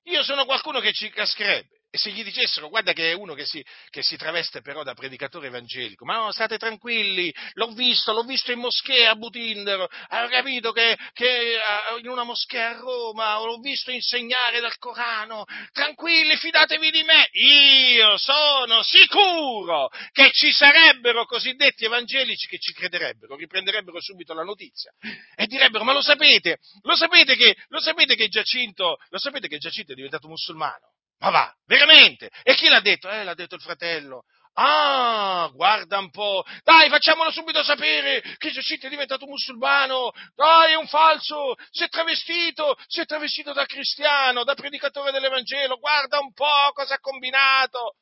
[0.05, 1.83] Io sono qualcuno che ci cascherebbe.
[1.89, 4.93] E se gli dicessero, guarda che è uno che si, che si traveste però da
[4.93, 10.29] predicatore evangelico, ma no, state tranquilli, l'ho visto, l'ho visto in moschea a Butindero, ho
[10.29, 11.59] capito che, che
[12.01, 18.19] in una moschea a Roma, l'ho visto insegnare dal Corano, tranquilli, fidatevi di me, io
[18.19, 24.93] sono sicuro che ci sarebbero cosiddetti evangelici che ci crederebbero, riprenderebbero subito la notizia
[25.35, 29.59] e direbbero, ma lo sapete, lo sapete che, lo sapete che Giacinto, lo sapete che
[29.59, 30.95] Giacinto è diventato musulmano?
[31.19, 32.31] Ma va, veramente?
[32.43, 33.09] E chi l'ha detto?
[33.09, 34.25] Eh, l'ha detto il fratello.
[34.59, 40.77] Ah, guarda un po', dai, facciamolo subito sapere che Giacinto è diventato musulmano, dai, è
[40.77, 46.33] un falso, si è travestito, si è travestito da cristiano, da predicatore dell'Evangelo, guarda un
[46.33, 47.97] po' cosa ha combinato.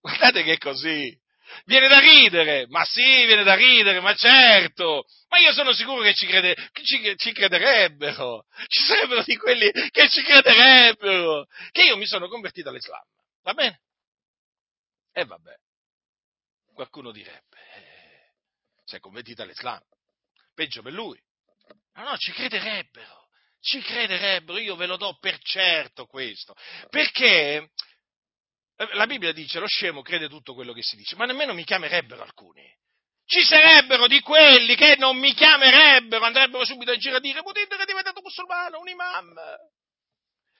[0.00, 1.14] Guardate che è così,
[1.64, 6.14] Viene da ridere, ma sì, viene da ridere, ma certo, ma io sono sicuro che
[6.14, 11.96] ci, crede, che ci, ci crederebbero, ci sarebbero di quelli che ci crederebbero, che io
[11.96, 13.04] mi sono convertito all'Islam,
[13.42, 13.80] va bene?
[15.12, 15.54] E vabbè,
[16.74, 18.32] qualcuno direbbe, eh,
[18.84, 19.80] si è convertito all'Islam,
[20.54, 21.20] peggio per lui,
[21.94, 23.28] ma no, ci crederebbero,
[23.60, 26.54] ci crederebbero, io ve lo do per certo questo,
[26.90, 27.70] perché
[28.76, 32.22] la Bibbia dice lo scemo crede tutto quello che si dice, ma nemmeno mi chiamerebbero
[32.22, 32.62] alcuni.
[33.26, 37.82] Ci sarebbero di quelli che non mi chiamerebbero, andrebbero subito in giro a dire, che
[37.82, 39.34] è diventato musulmano, un imam.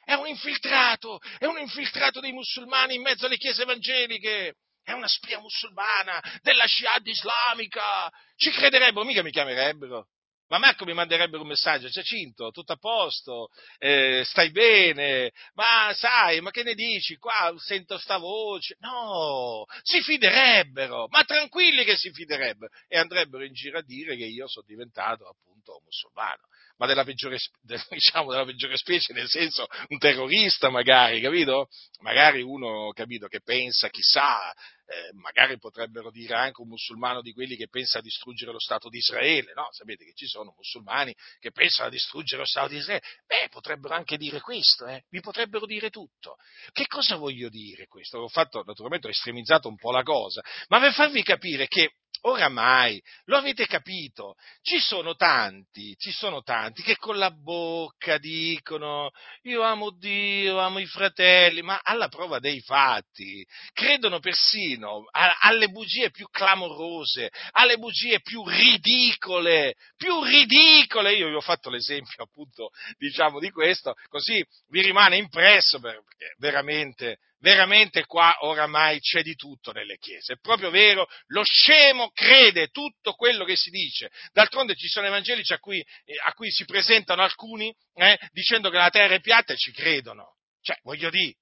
[0.03, 4.57] È un infiltrato, è un infiltrato dei musulmani in mezzo alle chiese evangeliche.
[4.83, 8.11] È una spia musulmana della Shihad islamica.
[8.37, 10.09] Ci crederebbero, mica mi chiamerebbero.
[10.55, 16.41] Ma Marco mi manderebbe un messaggio, Giacinto, tutto a posto, eh, stai bene, ma sai,
[16.41, 17.17] ma che ne dici?
[17.17, 18.77] Qua sento sta voce.
[18.79, 24.27] No, si fiderebbero, ma tranquilli che si fiderebbero e andrebbero in giro a dire che
[24.27, 27.39] io sono diventato appunto musulmano ma della peggiore,
[27.91, 31.69] diciamo, della peggiore specie, nel senso un terrorista magari, capito?
[32.01, 34.53] Magari uno, capito, che pensa, chissà,
[34.87, 38.89] eh, magari potrebbero dire anche un musulmano di quelli che pensa a distruggere lo Stato
[38.89, 39.69] di Israele, no?
[39.71, 43.05] Sapete che ci sono musulmani che pensano a distruggere lo Stato di Israele?
[43.27, 45.05] Beh, potrebbero anche dire questo, eh?
[45.09, 46.37] Vi potrebbero dire tutto.
[46.73, 48.19] Che cosa voglio dire questo?
[48.19, 51.95] Ho fatto, naturalmente, ho estremizzato un po' la cosa, ma per farvi capire che
[52.27, 59.11] Oramai, lo avete capito, ci sono tanti, ci sono tanti che con la bocca dicono
[59.43, 66.11] io amo Dio, amo i fratelli, ma alla prova dei fatti credono persino alle bugie
[66.11, 71.13] più clamorose, alle bugie più ridicole, più ridicole.
[71.13, 77.19] Io vi ho fatto l'esempio appunto, diciamo, di questo, così vi rimane impresso perché veramente
[77.45, 80.33] veramente qua oramai c'è di tutto nelle chiese.
[80.33, 84.11] È proprio vero, lo scemo crede tutto quello che si dice.
[84.33, 88.79] D'altronde ci sono evangelici a cui, eh, a cui si presentano alcuni eh, dicendo che
[88.79, 90.37] la terra è piatta e ci credono.
[90.63, 91.35] Cioè, voglio dire,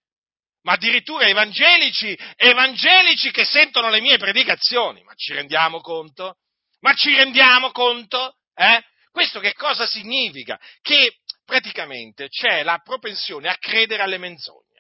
[0.63, 5.05] ma addirittura evangelici, evangelici che sentono le mie predicazioni.
[5.05, 6.39] Ma ci rendiamo conto?
[6.81, 8.39] Ma ci rendiamo conto?
[8.57, 8.83] Eh?
[9.13, 10.59] Questo che cosa significa?
[10.81, 14.72] Che praticamente c'è la propensione a credere alle menzogne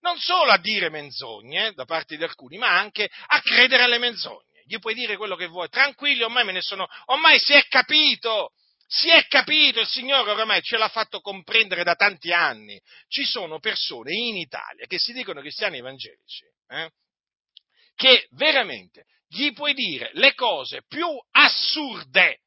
[0.00, 4.62] non solo a dire menzogne da parte di alcuni, ma anche a credere alle menzogne.
[4.64, 8.52] Gli puoi dire quello che vuoi, tranquilli, ormai me ne sono, ormai si è capito,
[8.86, 12.80] si è capito, il Signore ormai ce l'ha fatto comprendere da tanti anni.
[13.08, 16.90] Ci sono persone in Italia che si dicono cristiani evangelici, eh,
[17.94, 22.40] che veramente gli puoi dire le cose più assurde,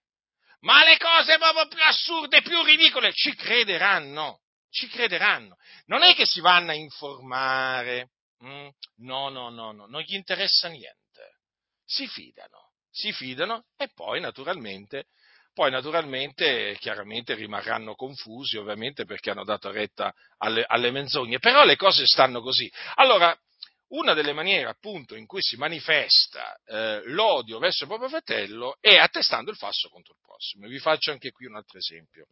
[0.61, 4.42] ma le cose proprio più assurde, più ridicole, ci crederanno,
[4.73, 5.55] ci crederanno.
[5.85, 8.09] Non è che si vanno a informare,
[8.43, 8.67] mm?
[8.97, 11.37] no, no, no, no, non gli interessa niente,
[11.85, 15.07] si fidano, si fidano e poi naturalmente
[15.53, 21.75] poi naturalmente, chiaramente rimarranno confusi, ovviamente, perché hanno dato retta alle, alle menzogne, però le
[21.75, 22.67] cose stanno così.
[22.95, 23.37] Allora,
[23.89, 28.95] una delle maniere appunto in cui si manifesta eh, l'odio verso il proprio fratello è
[28.95, 30.67] attestando il falso contro il prossimo.
[30.67, 32.25] Vi faccio anche qui un altro esempio.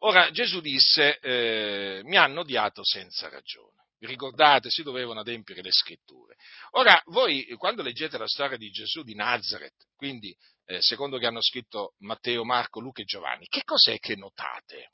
[0.00, 3.76] Ora Gesù disse, eh, mi hanno odiato senza ragione.
[4.00, 6.36] Ricordate, si dovevano adempiere le scritture.
[6.72, 10.36] Ora, voi quando leggete la storia di Gesù di Nazareth, quindi
[10.66, 14.92] eh, secondo che hanno scritto Matteo, Marco, Luca e Giovanni, che cos'è che notate?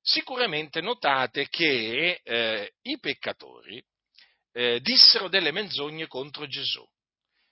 [0.00, 3.84] Sicuramente notate che eh, i peccatori
[4.52, 6.86] eh, dissero delle menzogne contro Gesù.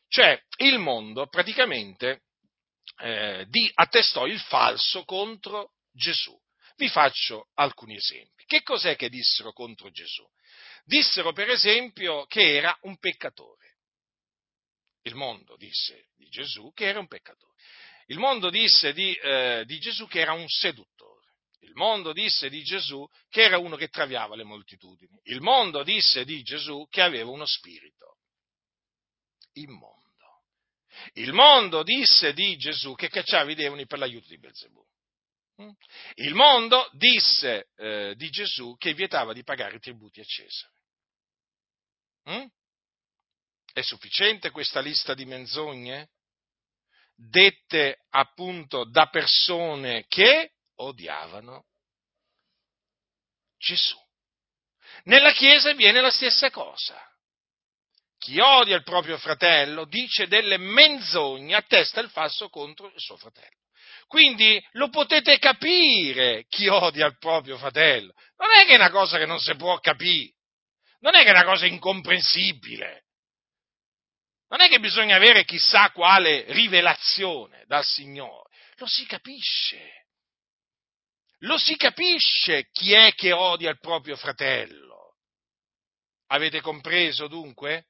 [0.06, 2.22] Cioè il mondo praticamente
[2.98, 6.36] eh, di, attestò il falso contro Gesù.
[6.76, 8.44] Vi faccio alcuni esempi.
[8.46, 10.26] Che cos'è che dissero contro Gesù?
[10.84, 13.76] Dissero per esempio che era un peccatore.
[15.02, 17.54] Il mondo disse di Gesù che era un peccatore.
[18.06, 21.28] Il mondo disse di, eh, di Gesù che era un seduttore.
[21.60, 25.20] Il mondo disse di Gesù che era uno che traviava le moltitudini.
[25.24, 28.16] Il mondo disse di Gesù che aveva uno spirito
[29.52, 29.98] immondo.
[31.14, 34.82] Il mondo disse di Gesù che cacciava i demoni per l'aiuto di Belzebù.
[36.14, 40.72] Il mondo disse eh, di Gesù che vietava di pagare i tributi a Cesare.
[42.30, 42.46] Mm?
[43.72, 46.10] È sufficiente questa lista di menzogne?
[47.14, 51.66] Dette appunto da persone che odiavano
[53.58, 53.98] Gesù.
[55.04, 56.98] Nella Chiesa viene la stessa cosa.
[58.18, 63.56] Chi odia il proprio fratello dice delle menzogne, attesta il falso contro il suo fratello.
[64.10, 68.12] Quindi lo potete capire chi odia il proprio fratello.
[68.38, 70.34] Non è che è una cosa che non si può capire,
[70.98, 73.04] non è che è una cosa incomprensibile.
[74.48, 80.06] Non è che bisogna avere chissà quale rivelazione dal Signore, lo si capisce.
[81.44, 85.18] Lo si capisce chi è che odia il proprio fratello.
[86.30, 87.86] Avete compreso dunque?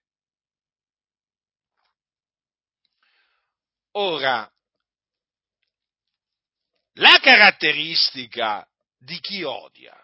[3.93, 4.47] Ora,
[6.95, 8.66] la caratteristica
[8.99, 9.97] di chi odia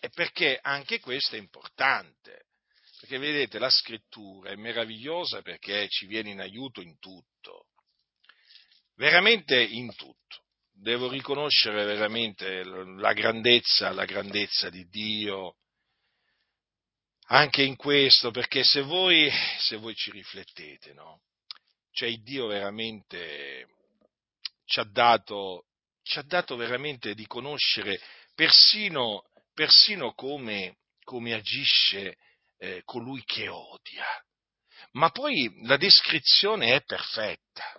[0.00, 2.46] è perché anche questo è importante.
[3.00, 7.66] Perché vedete, la scrittura è meravigliosa perché ci viene in aiuto in tutto,
[8.96, 10.44] veramente in tutto.
[10.72, 15.56] Devo riconoscere veramente la grandezza, la grandezza di Dio
[17.26, 21.22] anche in questo, perché se voi, se voi ci riflettete, no?
[21.90, 23.68] Cioè Dio veramente
[24.64, 25.66] ci ha dato,
[26.04, 28.00] ci ha dato veramente di conoscere
[28.34, 32.18] persino, persino come, come agisce
[32.58, 34.06] eh, colui che odia.
[34.92, 37.72] Ma poi la descrizione è perfetta,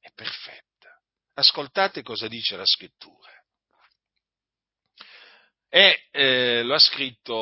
[0.00, 1.00] è perfetta.
[1.34, 3.30] Ascoltate cosa dice la scrittura.
[5.70, 7.34] E eh, lo, ha scritto,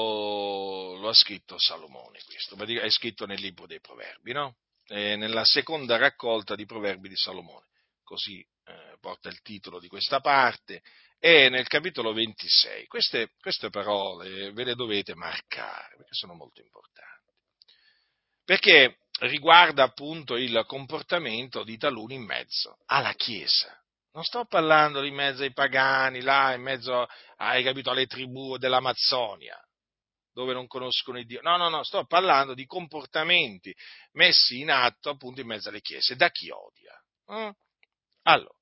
[0.99, 4.57] lo, ha scritto, Salomone questo, è scritto nel libro dei proverbi, no?
[4.89, 7.67] eh, nella seconda raccolta di proverbi di Salomone,
[8.03, 10.83] così eh, porta il titolo di questa parte,
[11.19, 12.87] e nel capitolo 26.
[12.87, 17.33] Queste, queste parole ve le dovete marcare perché sono molto importanti.
[18.45, 23.77] Perché riguarda appunto il comportamento di taluni in mezzo alla Chiesa.
[24.13, 27.07] Non sto parlando in mezzo ai pagani, là, in mezzo
[27.37, 29.61] hai capito, alle tribù dell'Amazzonia,
[30.33, 31.41] dove non conoscono il Dio.
[31.43, 33.75] No, no, no, sto parlando di comportamenti
[34.13, 36.95] messi in atto appunto in mezzo alle chiese, da chi odia.
[37.29, 37.53] Eh?
[38.23, 38.56] Allora,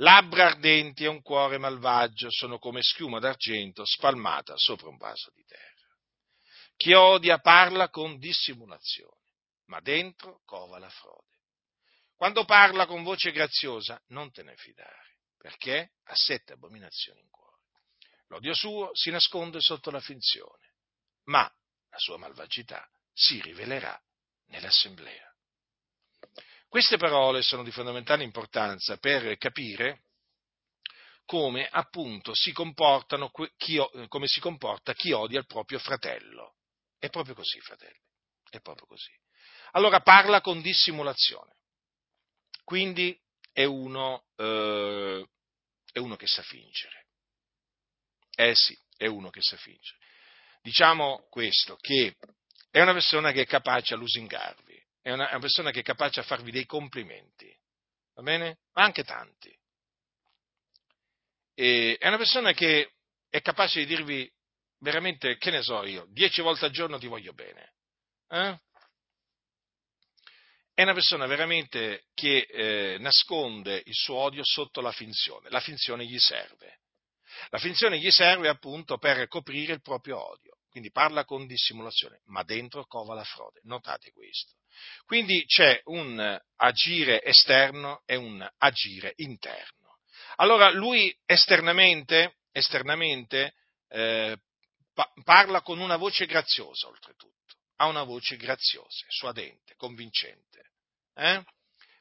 [0.00, 5.44] Labbra ardenti e un cuore malvagio sono come schiuma d'argento spalmata sopra un vaso di
[5.44, 5.68] terra.
[6.76, 9.34] Chi odia parla con dissimulazione,
[9.66, 11.28] ma dentro cova la frode.
[12.16, 17.64] Quando parla con voce graziosa, non te ne fidare, perché ha sette abominazioni in cuore.
[18.28, 20.76] L'odio suo si nasconde sotto la finzione,
[21.24, 24.00] ma la sua malvagità si rivelerà
[24.46, 25.29] nell'assemblea.
[26.70, 30.04] Queste parole sono di fondamentale importanza per capire
[31.24, 32.52] come appunto si
[33.56, 36.54] chi, come si comporta chi odia il proprio fratello.
[36.96, 37.98] È proprio così, fratelli,
[38.50, 39.10] è proprio così.
[39.72, 41.56] Allora parla con dissimulazione,
[42.62, 43.20] quindi
[43.52, 45.26] è uno, eh,
[45.90, 47.06] è uno che sa fingere.
[48.36, 49.98] Eh sì, è uno che sa fingere.
[50.62, 52.14] Diciamo questo, che
[52.70, 54.69] è una persona che è capace a lusingarvi
[55.02, 57.54] è una, è una persona che è capace a farvi dei complimenti,
[58.14, 58.58] va bene?
[58.72, 59.56] Ma anche tanti.
[61.54, 62.92] E è una persona che
[63.28, 64.30] è capace di dirvi
[64.78, 67.74] veramente, che ne so io, dieci volte al giorno ti voglio bene.
[68.28, 68.58] Eh?
[70.72, 75.50] È una persona veramente che eh, nasconde il suo odio sotto la finzione.
[75.50, 76.80] La finzione gli serve.
[77.50, 80.49] La finzione gli serve appunto per coprire il proprio odio.
[80.70, 83.60] Quindi parla con dissimulazione, ma dentro cova la frode.
[83.64, 84.54] Notate questo.
[85.04, 89.98] Quindi c'è un agire esterno e un agire interno.
[90.36, 93.54] Allora lui esternamente, esternamente
[93.88, 94.36] eh,
[94.94, 100.70] pa- parla con una voce graziosa, oltretutto, ha una voce graziosa, suadente, convincente.
[101.14, 101.44] Eh?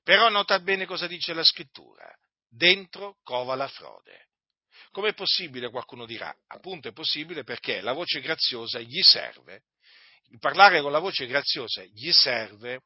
[0.04, 2.08] Però nota bene cosa dice la scrittura.
[2.48, 4.29] Dentro cova la frode.
[4.92, 6.36] Com'è possibile, qualcuno dirà?
[6.48, 9.64] Appunto è possibile perché la voce graziosa gli serve,
[10.30, 12.82] il parlare con la voce graziosa gli serve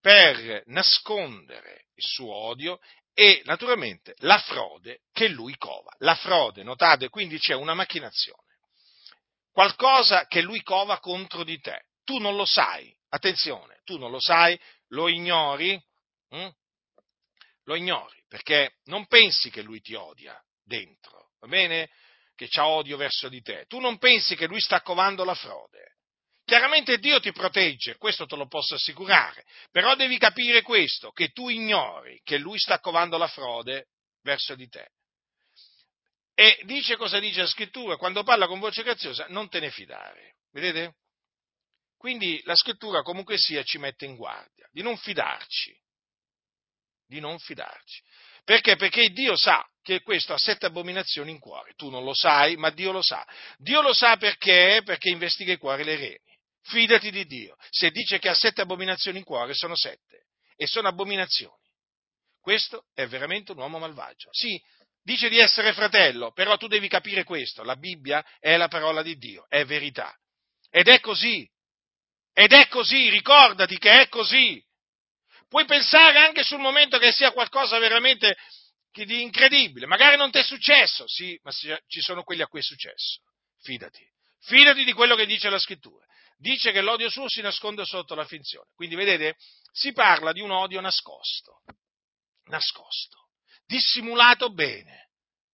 [0.00, 2.78] per nascondere il suo odio
[3.12, 5.94] e naturalmente la frode che lui cova.
[5.98, 8.58] La frode, notate, quindi c'è una macchinazione,
[9.50, 11.86] qualcosa che lui cova contro di te.
[12.04, 15.80] Tu non lo sai, attenzione, tu non lo sai, lo ignori,
[16.30, 16.48] hm?
[17.64, 21.90] lo ignori perché non pensi che lui ti odia dentro, va bene?
[22.34, 23.66] Che c'ha odio verso di te.
[23.66, 25.96] Tu non pensi che lui sta covando la frode.
[26.44, 31.48] Chiaramente Dio ti protegge, questo te lo posso assicurare, però devi capire questo, che tu
[31.48, 33.88] ignori che lui sta covando la frode
[34.22, 34.90] verso di te.
[36.34, 40.36] E dice cosa dice la scrittura, quando parla con voce graziosa, non te ne fidare.
[40.50, 40.96] Vedete?
[41.96, 45.78] Quindi la scrittura comunque sia ci mette in guardia di non fidarci,
[47.06, 48.02] di non fidarci.
[48.50, 48.74] Perché?
[48.74, 51.74] Perché Dio sa che questo ha sette abominazioni in cuore.
[51.76, 53.24] Tu non lo sai, ma Dio lo sa.
[53.56, 54.82] Dio lo sa perché?
[54.84, 56.38] Perché investiga i cuori e le reni.
[56.62, 57.54] Fidati di Dio.
[57.68, 60.24] Se dice che ha sette abominazioni in cuore, sono sette.
[60.56, 61.62] E sono abominazioni.
[62.40, 64.30] Questo è veramente un uomo malvagio.
[64.32, 64.60] Sì,
[65.00, 67.62] dice di essere fratello, però tu devi capire questo.
[67.62, 70.12] La Bibbia è la parola di Dio, è verità.
[70.70, 71.48] Ed è così.
[72.32, 74.60] Ed è così, ricordati che è così.
[75.50, 78.36] Puoi pensare anche sul momento che sia qualcosa veramente
[78.92, 79.86] di incredibile.
[79.86, 83.20] Magari non ti è successo, sì, ma ci sono quelli a cui è successo.
[83.60, 84.06] Fidati.
[84.42, 88.24] Fidati di quello che dice la scrittura dice che l'odio suo si nasconde sotto la
[88.24, 88.70] finzione.
[88.74, 89.36] Quindi vedete,
[89.72, 91.62] si parla di un odio nascosto,
[92.44, 93.28] nascosto,
[93.66, 95.10] dissimulato bene,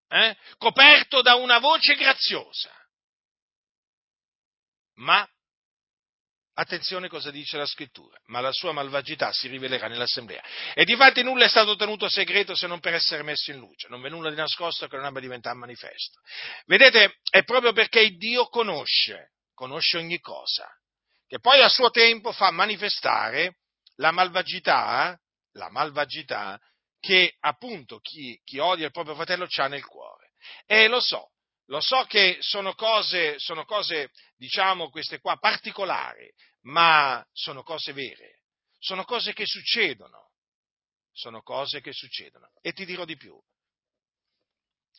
[0.09, 0.37] eh?
[0.57, 2.71] coperto da una voce graziosa.
[4.99, 5.27] Ma
[6.59, 10.43] Attenzione cosa dice la scrittura, ma la sua malvagità si rivelerà nell'assemblea.
[10.73, 14.01] E difatti nulla è stato tenuto segreto se non per essere messo in luce, non
[14.01, 16.19] v'è nulla di nascosto che non abbia diventato manifesto.
[16.65, 20.67] Vedete, è proprio perché Dio conosce conosce ogni cosa,
[21.27, 23.57] che poi a suo tempo fa manifestare
[23.95, 25.19] la malvagità,
[25.53, 26.59] la malvagità
[26.99, 30.33] che appunto chi, chi odia il proprio fratello ha nel cuore.
[30.67, 31.31] E lo so,
[31.67, 38.41] lo so che sono cose, sono cose, diciamo, queste qua particolari, ma sono cose vere,
[38.79, 40.31] sono cose che succedono,
[41.11, 42.49] sono cose che succedono.
[42.61, 43.37] E ti dirò di più,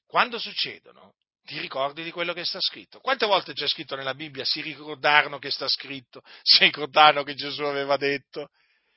[0.06, 1.14] quando succedono,
[1.44, 3.00] ti ricordi di quello che sta scritto.
[3.00, 7.62] Quante volte c'è scritto nella Bibbia si ricordarono che sta scritto, si ricordarono che Gesù
[7.62, 8.50] aveva detto?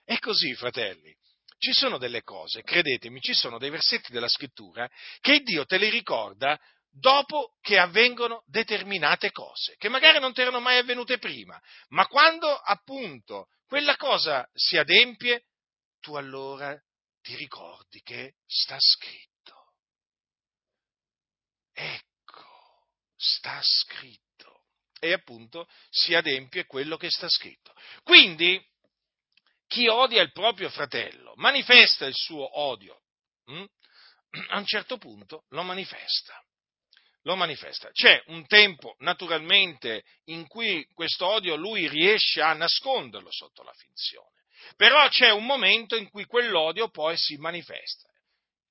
[0.03, 1.15] È così, fratelli.
[1.57, 5.89] Ci sono delle cose, credetemi, ci sono dei versetti della scrittura che Dio te li
[5.89, 6.59] ricorda
[6.91, 12.53] dopo che avvengono determinate cose, che magari non ti erano mai avvenute prima, ma quando
[12.53, 15.45] appunto quella cosa si adempie,
[16.01, 16.77] tu allora
[17.21, 19.29] ti ricordi che sta scritto.
[21.73, 22.11] Ecco
[23.15, 24.19] sta scritto.
[24.99, 27.73] E appunto si adempie quello che sta scritto.
[28.03, 28.63] Quindi,
[29.67, 33.01] chi odia il proprio fratello manifesta il suo odio.
[33.45, 33.65] Hm?
[34.49, 36.43] A un certo punto lo manifesta.
[37.23, 37.89] Lo manifesta.
[37.91, 44.41] C'è un tempo, naturalmente, in cui questo odio lui riesce a nasconderlo sotto la finzione.
[44.75, 48.09] Però c'è un momento in cui quell'odio poi si manifesta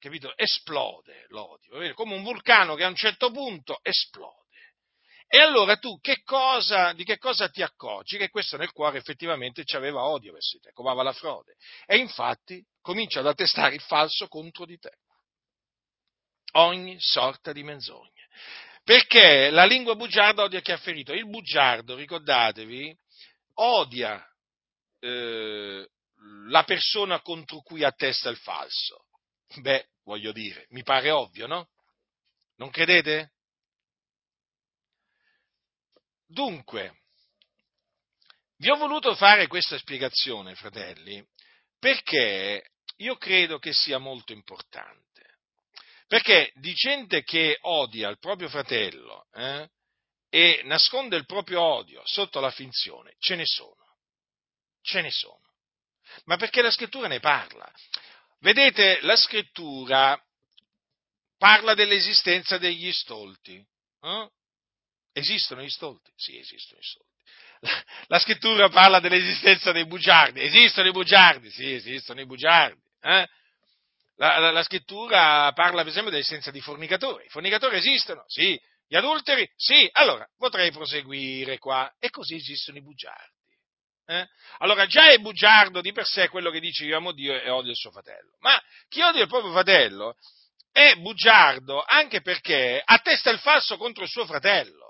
[0.01, 0.37] capito?
[0.37, 4.39] Esplode l'odio, come un vulcano che a un certo punto esplode.
[5.29, 8.17] E allora tu che cosa, di che cosa ti accorgi?
[8.17, 11.55] Che questo nel cuore effettivamente ci aveva odio verso te, covava la frode.
[11.87, 14.91] E infatti comincia ad attestare il falso contro di te.
[16.55, 18.20] Ogni sorta di menzogne.
[18.83, 21.13] Perché la lingua bugiarda odia chi ha ferito.
[21.13, 22.97] Il bugiardo, ricordatevi,
[23.55, 24.25] odia
[25.01, 25.89] eh,
[26.49, 29.07] la persona contro cui attesta il falso.
[29.61, 31.69] Beh, voglio dire, mi pare ovvio, no?
[32.57, 33.33] Non credete?
[36.27, 37.01] Dunque,
[38.61, 41.27] Vi ho voluto fare questa spiegazione, fratelli,
[41.79, 45.10] perché io credo che sia molto importante.
[46.11, 49.71] Perché di gente che odia il proprio fratello eh,
[50.29, 53.95] e nasconde il proprio odio sotto la finzione, ce ne sono.
[54.83, 55.53] Ce ne sono.
[56.25, 57.73] Ma perché la scrittura ne parla?
[58.41, 60.21] Vedete, la scrittura
[61.39, 63.65] parla dell'esistenza degli stolti.
[64.01, 64.31] Eh?
[65.13, 66.11] Esistono gli stolti?
[66.17, 67.23] Sì, esistono gli stolti.
[67.61, 70.43] La, la, scrittura parla dell'esistenza dei bugiardi.
[70.43, 71.49] Esistono i bugiardi?
[71.53, 72.83] Sì, esistono i bugiardi.
[73.01, 73.29] Eh?
[74.21, 77.25] La, la, la, scrittura parla, per esempio, dell'essenza di fornicatori.
[77.25, 78.25] I fornicatori esistono?
[78.27, 78.61] Sì.
[78.87, 79.51] Gli adulteri?
[79.57, 79.89] Sì.
[79.93, 81.91] Allora, potrei proseguire qua.
[81.99, 83.39] E così esistono i bugiardi.
[84.05, 84.29] Eh?
[84.59, 87.71] Allora, già è bugiardo di per sé quello che dice io amo Dio e odio
[87.71, 88.37] il suo fratello.
[88.41, 90.17] Ma chi odia il proprio fratello
[90.71, 94.90] è bugiardo anche perché attesta il falso contro il suo fratello.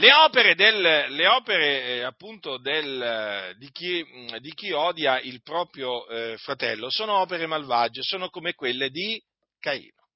[0.00, 4.02] Le opere, del, le opere eh, appunto del, di, chi,
[4.38, 9.22] di, chi, odia il proprio eh, fratello sono opere malvagie, sono come quelle di
[9.58, 10.08] Caino.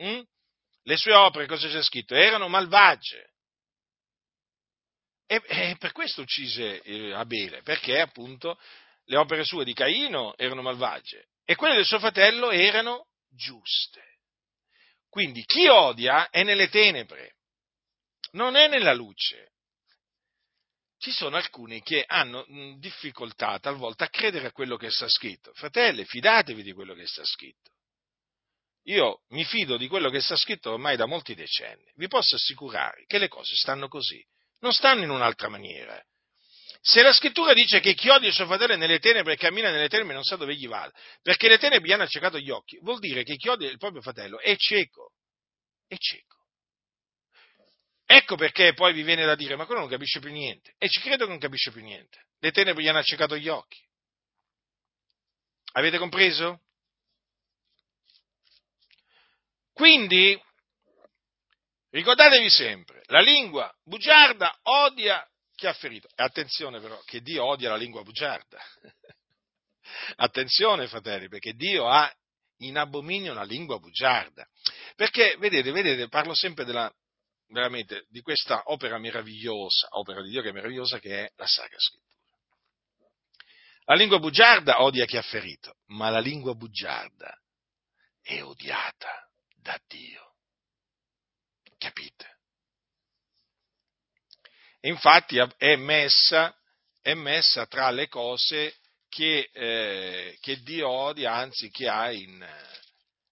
[0.00, 0.20] Mm?
[0.84, 2.14] Le sue opere, cosa c'è scritto?
[2.14, 3.32] Erano malvagie.
[5.26, 8.60] E, e per questo uccise eh, Abele, perché appunto
[9.06, 14.18] le opere sue di Caino erano malvagie e quelle del suo fratello erano giuste.
[15.08, 17.37] Quindi chi odia è nelle tenebre
[18.38, 19.50] non è nella luce.
[20.98, 22.44] Ci sono alcuni che hanno
[22.78, 25.52] difficoltà talvolta a credere a quello che sta scritto.
[25.54, 27.72] Fratelli, fidatevi di quello che sta scritto.
[28.84, 31.92] Io mi fido di quello che sta scritto ormai da molti decenni.
[31.96, 34.24] Vi posso assicurare che le cose stanno così,
[34.60, 36.00] non stanno in un'altra maniera.
[36.80, 39.70] Se la scrittura dice che chi odia il suo fratello è nelle tenebre e cammina
[39.70, 42.78] nelle tenebre non sa dove gli vada, perché le tenebre gli hanno accecato gli occhi,
[42.80, 45.12] vuol dire che chi odia il proprio fratello è cieco.
[45.86, 46.37] È cieco.
[48.10, 50.72] Ecco perché poi vi viene da dire, ma quello non capisce più niente.
[50.78, 52.28] E ci credo che non capisce più niente.
[52.38, 53.78] Le tenebre gli hanno accecato gli occhi.
[55.72, 56.62] Avete compreso?
[59.74, 60.42] Quindi,
[61.90, 65.22] ricordatevi sempre, la lingua bugiarda odia
[65.54, 66.08] chi ha ferito.
[66.14, 68.58] E attenzione però, che Dio odia la lingua bugiarda.
[70.16, 72.10] attenzione, fratelli, perché Dio ha
[72.60, 74.48] in abominio la lingua bugiarda.
[74.96, 76.90] Perché, vedete, vedete, parlo sempre della,
[77.48, 81.78] veramente di questa opera meravigliosa, opera di Dio che è meravigliosa, che è la Sacra
[81.78, 82.06] Scrittura.
[83.84, 87.34] La lingua bugiarda odia chi ha ferito, ma la lingua bugiarda
[88.20, 90.34] è odiata da Dio.
[91.78, 92.36] Capite?
[94.80, 96.54] E infatti è messa,
[97.00, 98.76] è messa, tra le cose
[99.08, 102.46] che, eh, che, Dio odia, anzi che ha in,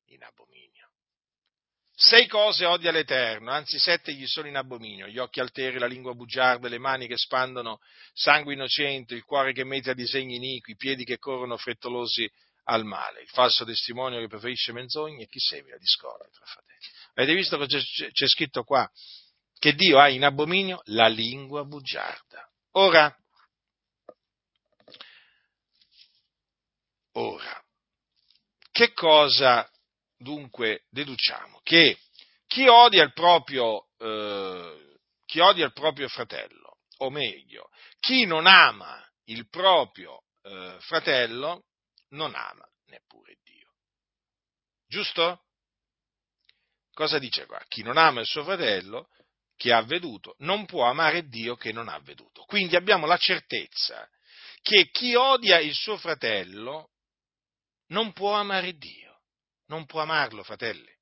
[0.07, 0.56] in abominio.
[2.07, 6.15] Sei cose odia l'Eterno, anzi sette gli sono in abominio, gli occhi alteri, la lingua
[6.15, 7.81] bugiarda, le mani che spandono
[8.15, 12.31] sangue innocente, il cuore che mette a disegni iniqui, i piedi che corrono frettolosi
[12.67, 16.87] al male, il falso testimonio che preferisce menzogne e chi semina discordia tra fratelli.
[17.15, 18.89] Avete visto cosa c'è, c'è scritto qua?
[19.59, 22.49] Che Dio ha in abominio la lingua bugiarda.
[22.75, 23.13] Ora,
[27.15, 27.65] ora,
[28.71, 29.69] che cosa
[30.19, 31.99] dunque deduciamo che
[32.47, 39.05] chi odia il proprio, eh, chi odia il proprio fratello, o meglio, chi non ama
[39.25, 41.65] il proprio eh, fratello,
[42.11, 43.73] non ama neppure Dio.
[44.87, 45.43] Giusto?
[46.93, 47.63] Cosa dice qua?
[47.69, 49.09] Chi non ama il suo fratello,
[49.57, 52.45] che ha veduto, non può amare Dio che non ha veduto.
[52.45, 54.09] Quindi abbiamo la certezza
[54.63, 56.91] che chi odia il suo fratello
[57.89, 59.06] non può amare Dio
[59.67, 60.93] non può amarlo, fratelli.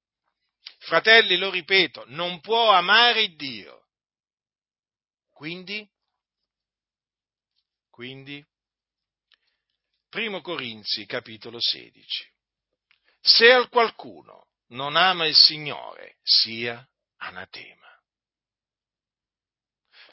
[0.78, 3.86] Fratelli, lo ripeto, non può amare Dio.
[5.32, 5.88] Quindi,
[7.90, 8.44] quindi,
[10.08, 12.32] primo Corinzi, capitolo 16.
[13.20, 16.86] Se al qualcuno non ama il Signore, sia
[17.18, 17.88] anatema.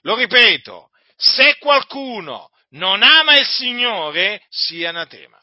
[0.01, 5.40] Lo ripeto, se qualcuno non ama il Signore, sia anatema.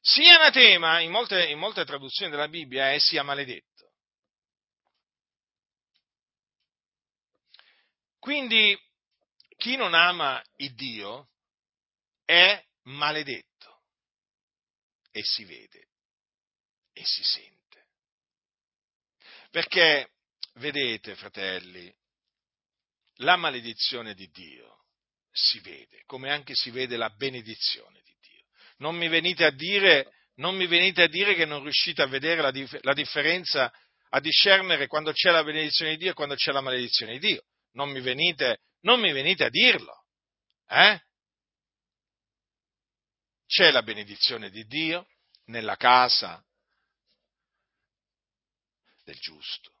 [0.00, 3.68] Sia anatema, in molte, in molte traduzioni della Bibbia, è sia maledetto.
[8.18, 8.78] Quindi
[9.56, 11.30] chi non ama il Dio
[12.24, 13.82] è maledetto
[15.10, 15.88] e si vede
[16.92, 17.88] e si sente.
[19.50, 20.12] Perché,
[20.54, 21.94] vedete, fratelli,
[23.16, 24.84] la maledizione di Dio
[25.30, 28.09] si vede, come anche si vede la benedizione di Dio
[28.80, 30.12] non mi venite a dire,
[30.66, 32.52] venite a dire che non riuscite a vedere la,
[32.82, 33.72] la differenza,
[34.10, 37.44] a discernere quando c'è la benedizione di Dio e quando c'è la maledizione di Dio.
[37.72, 40.04] non mi venite, non mi venite a dirlo.
[40.68, 41.00] Eh?
[43.46, 45.08] C'è la benedizione di Dio
[45.46, 46.44] nella casa
[49.04, 49.72] del giusto,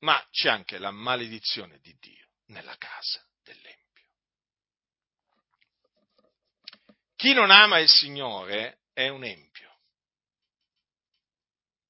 [0.00, 3.83] ma c'è anche la maledizione di Dio nella casa dell'empio.
[7.24, 9.78] Chi non ama il Signore è un empio.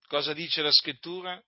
[0.06, 1.42] Cosa dice la scrittura?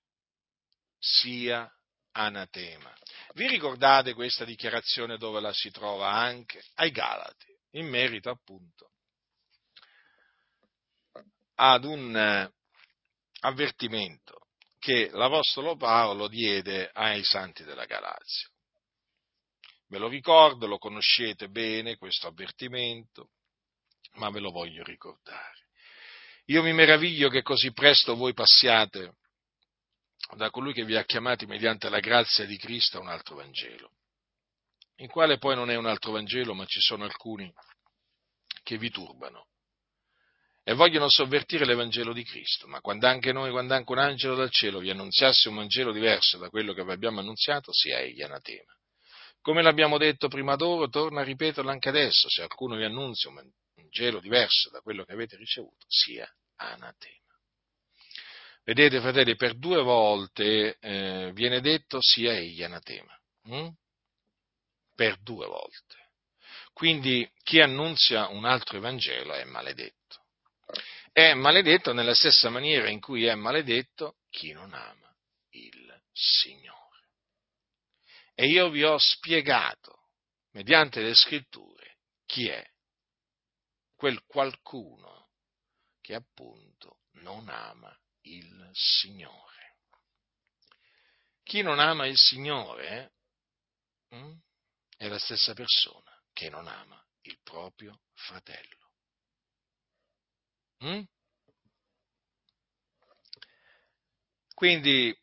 [0.98, 1.72] Sia
[2.10, 2.92] anatema.
[3.34, 8.90] Vi ricordate questa dichiarazione dove la si trova anche ai Galati, in merito appunto
[11.54, 12.52] ad un eh,
[13.42, 14.48] avvertimento
[14.80, 18.48] che l'Apostolo Paolo diede ai santi della Galazia.
[19.86, 23.30] Ve lo ricordo, lo conoscete bene questo avvertimento,
[24.16, 25.64] ma ve lo voglio ricordare.
[26.46, 29.16] Io mi meraviglio che così presto voi passiate
[30.36, 33.90] da colui che vi ha chiamati mediante la grazia di Cristo a un altro Vangelo,
[34.96, 37.52] il quale poi non è un altro Vangelo, ma ci sono alcuni
[38.62, 39.48] che vi turbano
[40.68, 44.50] e vogliono sovvertire l'Evangelo di Cristo, ma quando anche noi, quando anche un angelo dal
[44.50, 48.72] cielo vi annunziasse un Vangelo diverso da quello che vi abbiamo annunziato, sia egli anatema.
[49.40, 53.36] Come l'abbiamo detto prima d'ora, torna a ripeterlo anche adesso, se qualcuno vi annunzia un
[53.86, 57.14] Vangelo diverso da quello che avete ricevuto, sia anatema.
[58.64, 63.16] Vedete, fratelli, per due volte eh, viene detto sia egli anatema.
[63.44, 63.68] Hm?
[64.94, 65.94] Per due volte.
[66.72, 70.24] Quindi chi annunzia un altro Evangelo è maledetto.
[71.12, 75.14] È maledetto nella stessa maniera in cui è maledetto chi non ama
[75.50, 76.74] il Signore.
[78.34, 80.08] E io vi ho spiegato,
[80.52, 82.66] mediante le scritture, chi è
[83.96, 85.30] quel qualcuno
[86.00, 89.78] che appunto non ama il Signore.
[91.42, 93.14] Chi non ama il Signore
[94.08, 94.38] hm,
[94.96, 98.90] è la stessa persona che non ama il proprio fratello.
[100.84, 101.02] Mm?
[104.54, 105.16] Quindi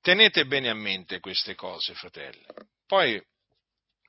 [0.00, 2.44] tenete bene a mente queste cose, fratelli.
[2.86, 3.20] Poi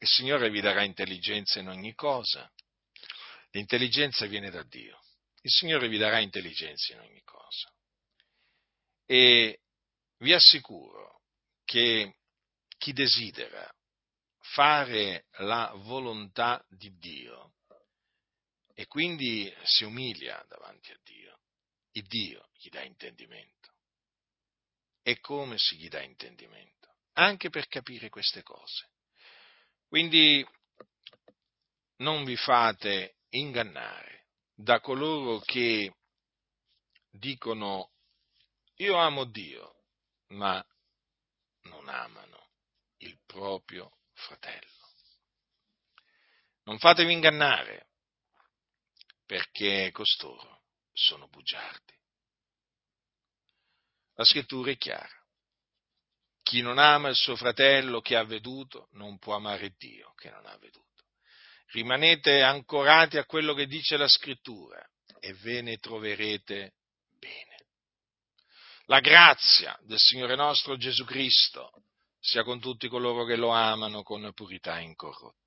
[0.04, 2.52] il Signore vi darà intelligenza in ogni cosa.
[3.52, 5.02] L'intelligenza viene da Dio.
[5.42, 7.74] Il Signore vi darà intelligenza in ogni cosa.
[9.06, 9.62] E
[10.18, 11.22] vi assicuro
[11.64, 12.18] che
[12.78, 13.74] chi desidera
[14.40, 17.54] fare la volontà di Dio
[18.74, 21.40] e quindi si umilia davanti a Dio,
[21.92, 23.72] il Dio gli dà intendimento.
[25.02, 26.98] E come si gli dà intendimento?
[27.14, 28.92] Anche per capire queste cose.
[29.94, 30.44] Quindi
[31.98, 34.26] non vi fate ingannare
[34.56, 35.94] da coloro che
[37.12, 37.92] dicono
[38.78, 39.84] io amo Dio,
[40.30, 40.66] ma
[41.66, 42.50] non amano
[43.02, 44.90] il proprio fratello.
[46.64, 47.90] Non fatevi ingannare,
[49.28, 51.94] perché costoro sono bugiardi.
[54.14, 55.23] La scrittura è chiara.
[56.54, 60.46] Chi non ama il suo fratello che ha veduto non può amare Dio che non
[60.46, 61.06] ha veduto.
[61.72, 64.88] Rimanete ancorati a quello che dice la scrittura
[65.20, 66.74] e ve ne troverete
[67.18, 67.58] bene.
[68.86, 71.72] La grazia del Signore nostro Gesù Cristo
[72.20, 75.43] sia con tutti coloro che lo amano con purità incorrotta.